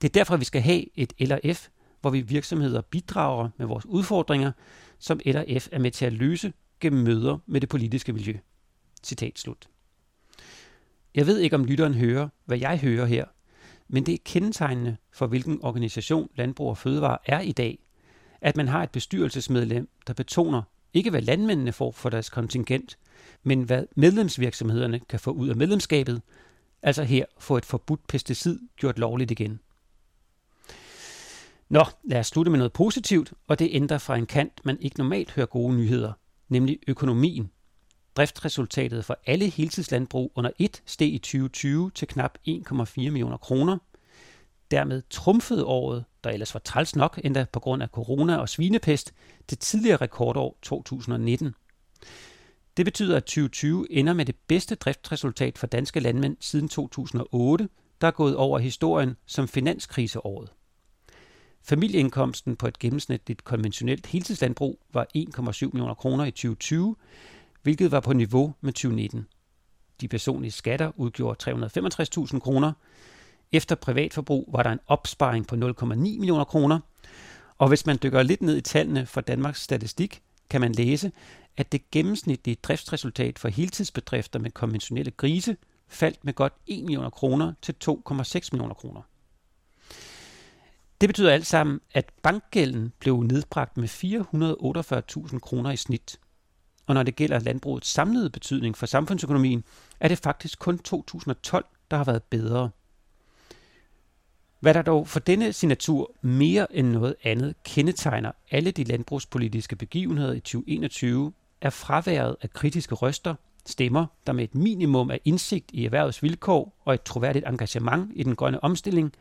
Det 0.02 0.08
er 0.08 0.12
derfor, 0.12 0.36
vi 0.36 0.44
skal 0.44 0.62
have 0.62 0.84
et 0.94 1.12
LRF, 1.20 1.68
hvor 2.00 2.10
vi 2.10 2.20
virksomheder 2.20 2.80
bidrager 2.80 3.48
med 3.56 3.66
vores 3.66 3.86
udfordringer, 3.86 4.52
som 4.98 5.20
LRF 5.26 5.68
er 5.72 5.78
med 5.78 5.90
til 5.90 6.04
at 6.04 6.12
løse 6.12 6.52
gennem 6.80 7.04
møder 7.04 7.38
med 7.46 7.60
det 7.60 7.68
politiske 7.68 8.12
miljø. 8.12 8.34
Citat 9.02 9.38
slut. 9.38 9.68
Jeg 11.14 11.26
ved 11.26 11.38
ikke, 11.38 11.56
om 11.56 11.64
lytteren 11.64 11.94
hører, 11.94 12.28
hvad 12.44 12.58
jeg 12.58 12.78
hører 12.78 13.06
her, 13.06 13.24
men 13.88 14.06
det 14.06 14.14
er 14.14 14.18
kendetegnende 14.24 14.96
for, 15.12 15.26
hvilken 15.26 15.58
organisation 15.62 16.28
Landbrug 16.36 16.68
og 16.68 16.78
Fødevare 16.78 17.18
er 17.26 17.40
i 17.40 17.52
dag, 17.52 17.78
at 18.42 18.56
man 18.56 18.68
har 18.68 18.82
et 18.82 18.90
bestyrelsesmedlem, 18.90 19.88
der 20.06 20.12
betoner 20.12 20.62
ikke 20.94 21.10
hvad 21.10 21.22
landmændene 21.22 21.72
får 21.72 21.90
for 21.90 22.10
deres 22.10 22.30
kontingent, 22.30 22.98
men 23.42 23.62
hvad 23.62 23.84
medlemsvirksomhederne 23.96 25.00
kan 25.00 25.20
få 25.20 25.30
ud 25.30 25.48
af 25.48 25.56
medlemskabet, 25.56 26.22
altså 26.82 27.02
her 27.02 27.24
få 27.38 27.56
et 27.56 27.64
forbudt 27.64 28.06
pesticid 28.06 28.58
gjort 28.76 28.98
lovligt 28.98 29.30
igen. 29.30 29.60
Nå, 31.68 31.84
lad 32.04 32.20
os 32.20 32.26
slutte 32.26 32.50
med 32.50 32.58
noget 32.58 32.72
positivt, 32.72 33.32
og 33.46 33.58
det 33.58 33.68
ændrer 33.72 33.98
fra 33.98 34.16
en 34.16 34.26
kant, 34.26 34.60
man 34.64 34.80
ikke 34.80 34.98
normalt 34.98 35.30
hører 35.30 35.46
gode 35.46 35.76
nyheder, 35.76 36.12
nemlig 36.48 36.78
økonomien. 36.88 37.50
Driftsresultatet 38.16 39.04
for 39.04 39.18
alle 39.26 39.48
heltidslandbrug 39.48 40.32
under 40.34 40.50
et 40.58 40.82
steg 40.86 41.08
i 41.08 41.18
2020 41.18 41.90
til 41.90 42.08
knap 42.08 42.38
1,4 42.48 42.84
millioner 42.96 43.36
kroner. 43.36 43.78
Dermed 44.70 45.02
trumfede 45.10 45.64
året, 45.64 46.04
der 46.24 46.30
ellers 46.30 46.54
var 46.54 46.60
træls 46.60 46.96
nok 46.96 47.20
endda 47.24 47.46
på 47.52 47.60
grund 47.60 47.82
af 47.82 47.88
corona 47.88 48.36
og 48.36 48.48
svinepest, 48.48 49.14
det 49.50 49.58
tidligere 49.58 49.96
rekordår 49.96 50.58
2019. 50.62 51.54
Det 52.76 52.84
betyder, 52.84 53.16
at 53.16 53.24
2020 53.24 53.92
ender 53.92 54.12
med 54.12 54.24
det 54.24 54.36
bedste 54.46 54.74
driftsresultat 54.74 55.58
for 55.58 55.66
danske 55.66 56.00
landmænd 56.00 56.36
siden 56.40 56.68
2008, 56.68 57.68
der 58.00 58.06
er 58.06 58.10
gået 58.10 58.36
over 58.36 58.58
historien 58.58 59.16
som 59.26 59.48
finanskriseåret. 59.48 60.52
Familieindkomsten 61.64 62.56
på 62.56 62.66
et 62.66 62.78
gennemsnitligt 62.78 63.44
konventionelt 63.44 64.06
heltidslandbrug 64.06 64.80
var 64.92 65.06
1,7 65.16 65.66
millioner 65.72 65.94
kroner 65.94 66.24
i 66.24 66.30
2020, 66.30 66.96
hvilket 67.62 67.90
var 67.90 68.00
på 68.00 68.12
niveau 68.12 68.54
med 68.60 68.72
2019. 68.72 69.26
De 70.00 70.08
personlige 70.08 70.50
skatter 70.50 70.92
udgjorde 70.96 71.52
365.000 71.52 72.38
kroner. 72.38 72.72
Efter 73.52 73.74
privatforbrug 73.74 74.48
var 74.52 74.62
der 74.62 74.70
en 74.70 74.80
opsparing 74.86 75.46
på 75.46 75.54
0,9 75.54 75.94
millioner 75.94 76.44
kroner. 76.44 76.80
Og 77.58 77.68
hvis 77.68 77.86
man 77.86 77.98
dykker 78.02 78.22
lidt 78.22 78.42
ned 78.42 78.56
i 78.56 78.60
tallene 78.60 79.06
for 79.06 79.20
Danmarks 79.20 79.62
Statistik, 79.62 80.22
kan 80.50 80.60
man 80.60 80.72
læse, 80.72 81.12
at 81.56 81.72
det 81.72 81.90
gennemsnitlige 81.90 82.56
driftsresultat 82.62 83.38
for 83.38 83.48
heltidsbedrifter 83.48 84.38
med 84.38 84.50
konventionelle 84.50 85.10
grise 85.10 85.56
faldt 85.88 86.24
med 86.24 86.32
godt 86.32 86.52
1 86.66 86.84
millioner 86.84 87.10
kroner 87.10 87.52
til 87.62 87.74
2,6 87.84 88.48
millioner 88.52 88.74
kroner. 88.74 89.02
Det 91.00 91.08
betyder 91.08 91.32
alt 91.32 91.46
sammen, 91.46 91.80
at 91.94 92.12
bankgælden 92.22 92.92
blev 92.98 93.20
nedbragt 93.20 93.76
med 93.76 93.88
448.000 95.32 95.38
kroner 95.38 95.70
i 95.70 95.76
snit. 95.76 96.20
Og 96.86 96.94
når 96.94 97.02
det 97.02 97.16
gælder 97.16 97.38
landbrugets 97.38 97.88
samlede 97.88 98.30
betydning 98.30 98.76
for 98.76 98.86
samfundsøkonomien, 98.86 99.64
er 100.00 100.08
det 100.08 100.18
faktisk 100.18 100.58
kun 100.58 100.78
2012, 100.78 101.64
der 101.90 101.96
har 101.96 102.04
været 102.04 102.22
bedre. 102.22 102.70
Hvad 104.62 104.74
der 104.74 104.82
dog 104.82 105.08
for 105.08 105.20
denne 105.20 105.52
signatur 105.52 106.12
mere 106.20 106.76
end 106.76 106.88
noget 106.88 107.14
andet 107.22 107.54
kendetegner 107.64 108.32
alle 108.50 108.70
de 108.70 108.84
landbrugspolitiske 108.84 109.76
begivenheder 109.76 110.32
i 110.32 110.40
2021, 110.40 111.32
er 111.60 111.70
fraværet 111.70 112.36
af 112.42 112.50
kritiske 112.50 112.94
røster, 112.94 113.34
stemmer, 113.66 114.06
der 114.26 114.32
med 114.32 114.44
et 114.44 114.54
minimum 114.54 115.10
af 115.10 115.20
indsigt 115.24 115.70
i 115.72 115.84
erhvervets 115.84 116.22
vilkår 116.22 116.80
og 116.84 116.94
et 116.94 117.02
troværdigt 117.02 117.48
engagement 117.48 118.12
i 118.14 118.22
den 118.22 118.36
grønne 118.36 118.64
omstilling, 118.64 119.12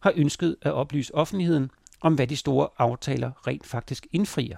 har 0.00 0.12
ønsket 0.16 0.56
at 0.62 0.72
oplyse 0.72 1.14
offentligheden 1.14 1.70
om, 2.00 2.14
hvad 2.14 2.26
de 2.26 2.36
store 2.36 2.68
aftaler 2.78 3.46
rent 3.46 3.66
faktisk 3.66 4.06
indfrier. 4.12 4.56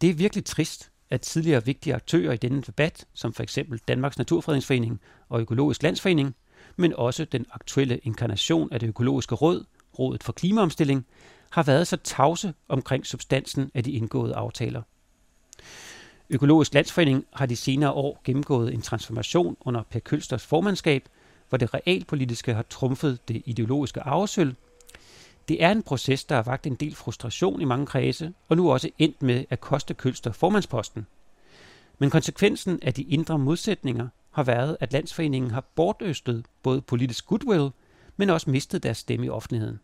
Det 0.00 0.10
er 0.10 0.14
virkelig 0.14 0.44
trist, 0.44 0.90
at 1.10 1.20
tidligere 1.20 1.64
vigtige 1.64 1.94
aktører 1.94 2.32
i 2.32 2.36
denne 2.36 2.62
debat, 2.62 3.06
som 3.14 3.34
f.eks. 3.34 3.58
Danmarks 3.88 4.18
Naturfredningsforening 4.18 5.00
og 5.28 5.40
Økologisk 5.40 5.82
Landsforening, 5.82 6.34
men 6.80 6.94
også 6.94 7.24
den 7.24 7.46
aktuelle 7.52 7.98
inkarnation 7.98 8.72
af 8.72 8.80
det 8.80 8.86
økologiske 8.86 9.34
råd, 9.34 9.64
Rådet 9.98 10.22
for 10.22 10.32
Klimaomstilling, 10.32 11.06
har 11.50 11.62
været 11.62 11.86
så 11.86 11.96
tavse 11.96 12.54
omkring 12.68 13.06
substansen 13.06 13.70
af 13.74 13.84
de 13.84 13.92
indgåede 13.92 14.34
aftaler. 14.34 14.82
Økologisk 16.30 16.74
Landsforening 16.74 17.24
har 17.32 17.46
de 17.46 17.56
senere 17.56 17.92
år 17.92 18.20
gennemgået 18.24 18.74
en 18.74 18.82
transformation 18.82 19.56
under 19.60 19.82
Per 19.82 20.00
Kølsters 20.00 20.46
formandskab, 20.46 21.08
hvor 21.48 21.58
det 21.58 21.74
realpolitiske 21.74 22.54
har 22.54 22.62
trumfet 22.62 23.28
det 23.28 23.42
ideologiske 23.46 24.00
arvesøl. 24.00 24.54
Det 25.48 25.62
er 25.62 25.70
en 25.70 25.82
proces, 25.82 26.24
der 26.24 26.34
har 26.34 26.42
vagt 26.42 26.66
en 26.66 26.74
del 26.74 26.94
frustration 26.94 27.60
i 27.60 27.64
mange 27.64 27.86
kredse, 27.86 28.32
og 28.48 28.56
nu 28.56 28.72
også 28.72 28.90
endt 28.98 29.22
med 29.22 29.44
at 29.50 29.60
koste 29.60 29.94
Kølster 29.94 30.32
formandsposten. 30.32 31.06
Men 31.98 32.10
konsekvensen 32.10 32.78
af 32.82 32.94
de 32.94 33.02
indre 33.02 33.38
modsætninger 33.38 34.08
har 34.30 34.42
været, 34.42 34.76
at 34.80 34.92
landsforeningen 34.92 35.50
har 35.50 35.60
bortøstet 35.74 36.46
både 36.62 36.80
politisk 36.80 37.26
goodwill, 37.26 37.70
men 38.16 38.30
også 38.30 38.50
mistet 38.50 38.82
deres 38.82 38.98
stemme 38.98 39.26
i 39.26 39.28
offentligheden. 39.28 39.80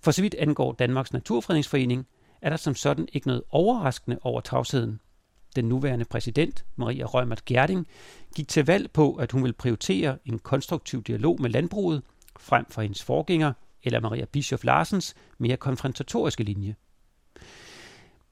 For 0.00 0.10
så 0.10 0.22
vidt 0.22 0.34
angår 0.34 0.72
Danmarks 0.72 1.12
Naturfredningsforening, 1.12 2.06
er 2.42 2.50
der 2.50 2.56
som 2.56 2.74
sådan 2.74 3.08
ikke 3.12 3.26
noget 3.26 3.42
overraskende 3.50 4.18
over 4.22 4.40
tavsheden. 4.40 5.00
Den 5.56 5.64
nuværende 5.64 6.04
præsident, 6.04 6.64
Maria 6.76 7.04
Rømert 7.04 7.44
Gjerding, 7.44 7.86
gik 8.36 8.48
til 8.48 8.66
valg 8.66 8.90
på, 8.90 9.14
at 9.14 9.32
hun 9.32 9.44
vil 9.44 9.52
prioritere 9.52 10.18
en 10.24 10.38
konstruktiv 10.38 11.02
dialog 11.02 11.42
med 11.42 11.50
landbruget, 11.50 12.02
frem 12.38 12.66
for 12.70 12.82
hendes 12.82 13.02
forgænger, 13.02 13.52
eller 13.82 14.00
Maria 14.00 14.24
Bischof 14.24 14.64
Larsens 14.64 15.14
mere 15.38 15.56
konfrontatoriske 15.56 16.44
linje. 16.44 16.74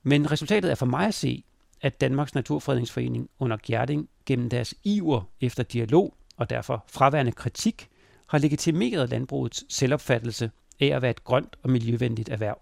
Men 0.03 0.31
resultatet 0.31 0.71
er 0.71 0.75
for 0.75 0.87
mig 0.87 1.07
at 1.07 1.15
se, 1.15 1.45
at 1.81 2.01
Danmarks 2.01 2.35
Naturfredningsforening 2.35 3.31
under 3.39 3.57
Gjerding 3.57 4.09
gennem 4.27 4.51
deres 4.51 4.75
iver 4.85 5.23
efter 5.41 5.63
dialog 5.63 6.15
og 6.37 6.51
derfor 6.51 6.85
fraværende 6.87 7.33
kritik 7.33 7.89
har 8.27 8.39
legitimeret 8.39 9.11
landbrugets 9.11 9.65
selvopfattelse 9.69 10.51
af 10.81 10.87
at 10.87 11.03
være 11.03 11.11
et 11.11 11.25
grønt 11.25 11.57
og 11.63 11.71
miljøvenligt 11.71 12.29
erhverv. 12.29 12.61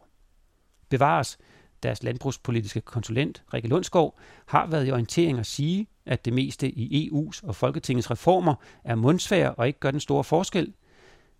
Bevares, 0.89 1.39
deres 1.83 2.03
landbrugspolitiske 2.03 2.81
konsulent, 2.81 3.43
Rikke 3.55 3.69
Lundskov, 3.69 4.19
har 4.47 4.67
været 4.67 4.89
i 4.89 4.91
orientering 4.91 5.39
at 5.39 5.47
sige, 5.47 5.87
at 6.07 6.25
det 6.25 6.33
meste 6.33 6.71
i 6.71 7.11
EU's 7.11 7.47
og 7.47 7.57
Folketingets 7.57 8.11
reformer 8.11 8.55
er 8.85 8.95
mundsvær 8.95 9.49
og 9.49 9.67
ikke 9.67 9.79
gør 9.81 9.91
den 9.91 10.01
store 10.01 10.25
forskel. 10.25 10.73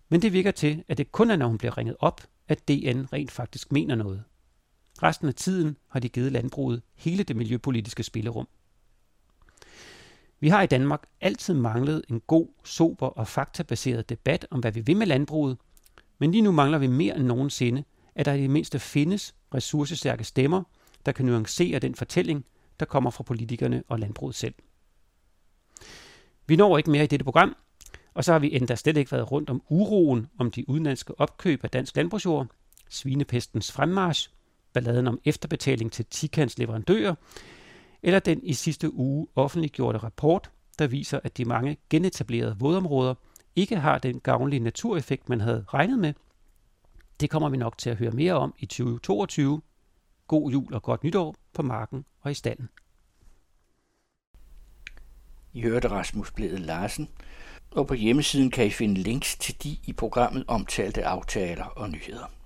Men 0.09 0.21
det 0.21 0.33
virker 0.33 0.51
til, 0.51 0.83
at 0.87 0.97
det 0.97 1.11
kun 1.11 1.31
er, 1.31 1.35
når 1.35 1.47
hun 1.47 1.57
bliver 1.57 1.77
ringet 1.77 1.95
op, 1.99 2.21
at 2.47 2.67
DN 2.67 3.05
rent 3.13 3.31
faktisk 3.31 3.71
mener 3.71 3.95
noget. 3.95 4.23
Resten 5.03 5.27
af 5.27 5.35
tiden 5.35 5.77
har 5.87 5.99
de 5.99 6.09
givet 6.09 6.31
landbruget 6.31 6.81
hele 6.95 7.23
det 7.23 7.35
miljøpolitiske 7.35 8.03
spillerum. 8.03 8.47
Vi 10.39 10.49
har 10.49 10.61
i 10.61 10.67
Danmark 10.67 11.03
altid 11.21 11.53
manglet 11.53 12.01
en 12.09 12.19
god, 12.19 12.47
sober 12.63 13.07
og 13.07 13.27
faktabaseret 13.27 14.09
debat 14.09 14.47
om, 14.51 14.59
hvad 14.59 14.71
vi 14.71 14.79
vil 14.79 14.97
med 14.97 15.07
landbruget, 15.07 15.57
men 16.19 16.31
lige 16.31 16.41
nu 16.41 16.51
mangler 16.51 16.77
vi 16.77 16.87
mere 16.87 17.15
end 17.15 17.25
nogensinde, 17.25 17.83
at 18.15 18.25
der 18.25 18.33
i 18.33 18.41
det 18.41 18.49
mindste 18.49 18.79
findes 18.79 19.35
ressourcestærke 19.53 20.23
stemmer, 20.23 20.63
der 21.05 21.11
kan 21.11 21.25
nuancere 21.25 21.79
den 21.79 21.95
fortælling, 21.95 22.45
der 22.79 22.85
kommer 22.85 23.09
fra 23.09 23.23
politikerne 23.23 23.83
og 23.87 23.99
landbruget 23.99 24.35
selv. 24.35 24.53
Vi 26.47 26.55
når 26.55 26.77
ikke 26.77 26.91
mere 26.91 27.03
i 27.03 27.07
dette 27.07 27.23
program, 27.23 27.55
og 28.13 28.23
så 28.23 28.31
har 28.31 28.39
vi 28.39 28.55
endda 28.55 28.75
slet 28.75 28.97
ikke 28.97 29.11
været 29.11 29.31
rundt 29.31 29.49
om 29.49 29.61
uroen 29.69 30.27
om 30.39 30.51
de 30.51 30.69
udenlandske 30.69 31.19
opkøb 31.19 31.63
af 31.63 31.69
dansk 31.69 31.95
landbrugsjord, 31.95 32.47
svinepestens 32.89 33.71
fremmarsch, 33.71 34.29
balladen 34.77 35.07
om 35.07 35.19
efterbetaling 35.25 35.91
til 35.91 36.05
Tikans 36.05 36.57
leverandører, 36.57 37.15
eller 38.03 38.19
den 38.19 38.43
i 38.43 38.53
sidste 38.53 38.93
uge 38.93 39.27
offentliggjorte 39.35 39.97
rapport, 39.97 40.51
der 40.79 40.87
viser, 40.87 41.19
at 41.23 41.37
de 41.37 41.45
mange 41.45 41.77
genetablerede 41.89 42.55
vådområder 42.59 43.13
ikke 43.55 43.75
har 43.75 43.97
den 43.97 44.19
gavnlige 44.19 44.59
natureffekt, 44.59 45.29
man 45.29 45.41
havde 45.41 45.65
regnet 45.67 45.99
med. 45.99 46.13
Det 47.19 47.29
kommer 47.29 47.49
vi 47.49 47.57
nok 47.57 47.77
til 47.77 47.89
at 47.89 47.97
høre 47.97 48.11
mere 48.11 48.33
om 48.33 48.53
i 48.59 48.65
2022. 48.65 49.61
God 50.27 50.51
jul 50.51 50.73
og 50.73 50.83
godt 50.83 51.03
nytår 51.03 51.35
på 51.53 51.61
marken 51.61 52.05
og 52.21 52.31
i 52.31 52.33
stallen. 52.33 52.69
I 55.53 55.61
hørte 55.61 55.87
Rasmus 55.87 56.31
Blæde 56.31 56.59
Larsen, 56.59 57.09
og 57.71 57.87
på 57.87 57.93
hjemmesiden 57.93 58.51
kan 58.51 58.65
I 58.65 58.69
finde 58.69 59.01
links 59.01 59.37
til 59.37 59.63
de 59.63 59.77
i 59.85 59.93
programmet 59.93 60.43
omtalte 60.47 61.05
aftaler 61.05 61.65
og 61.65 61.89
nyheder. 61.89 62.36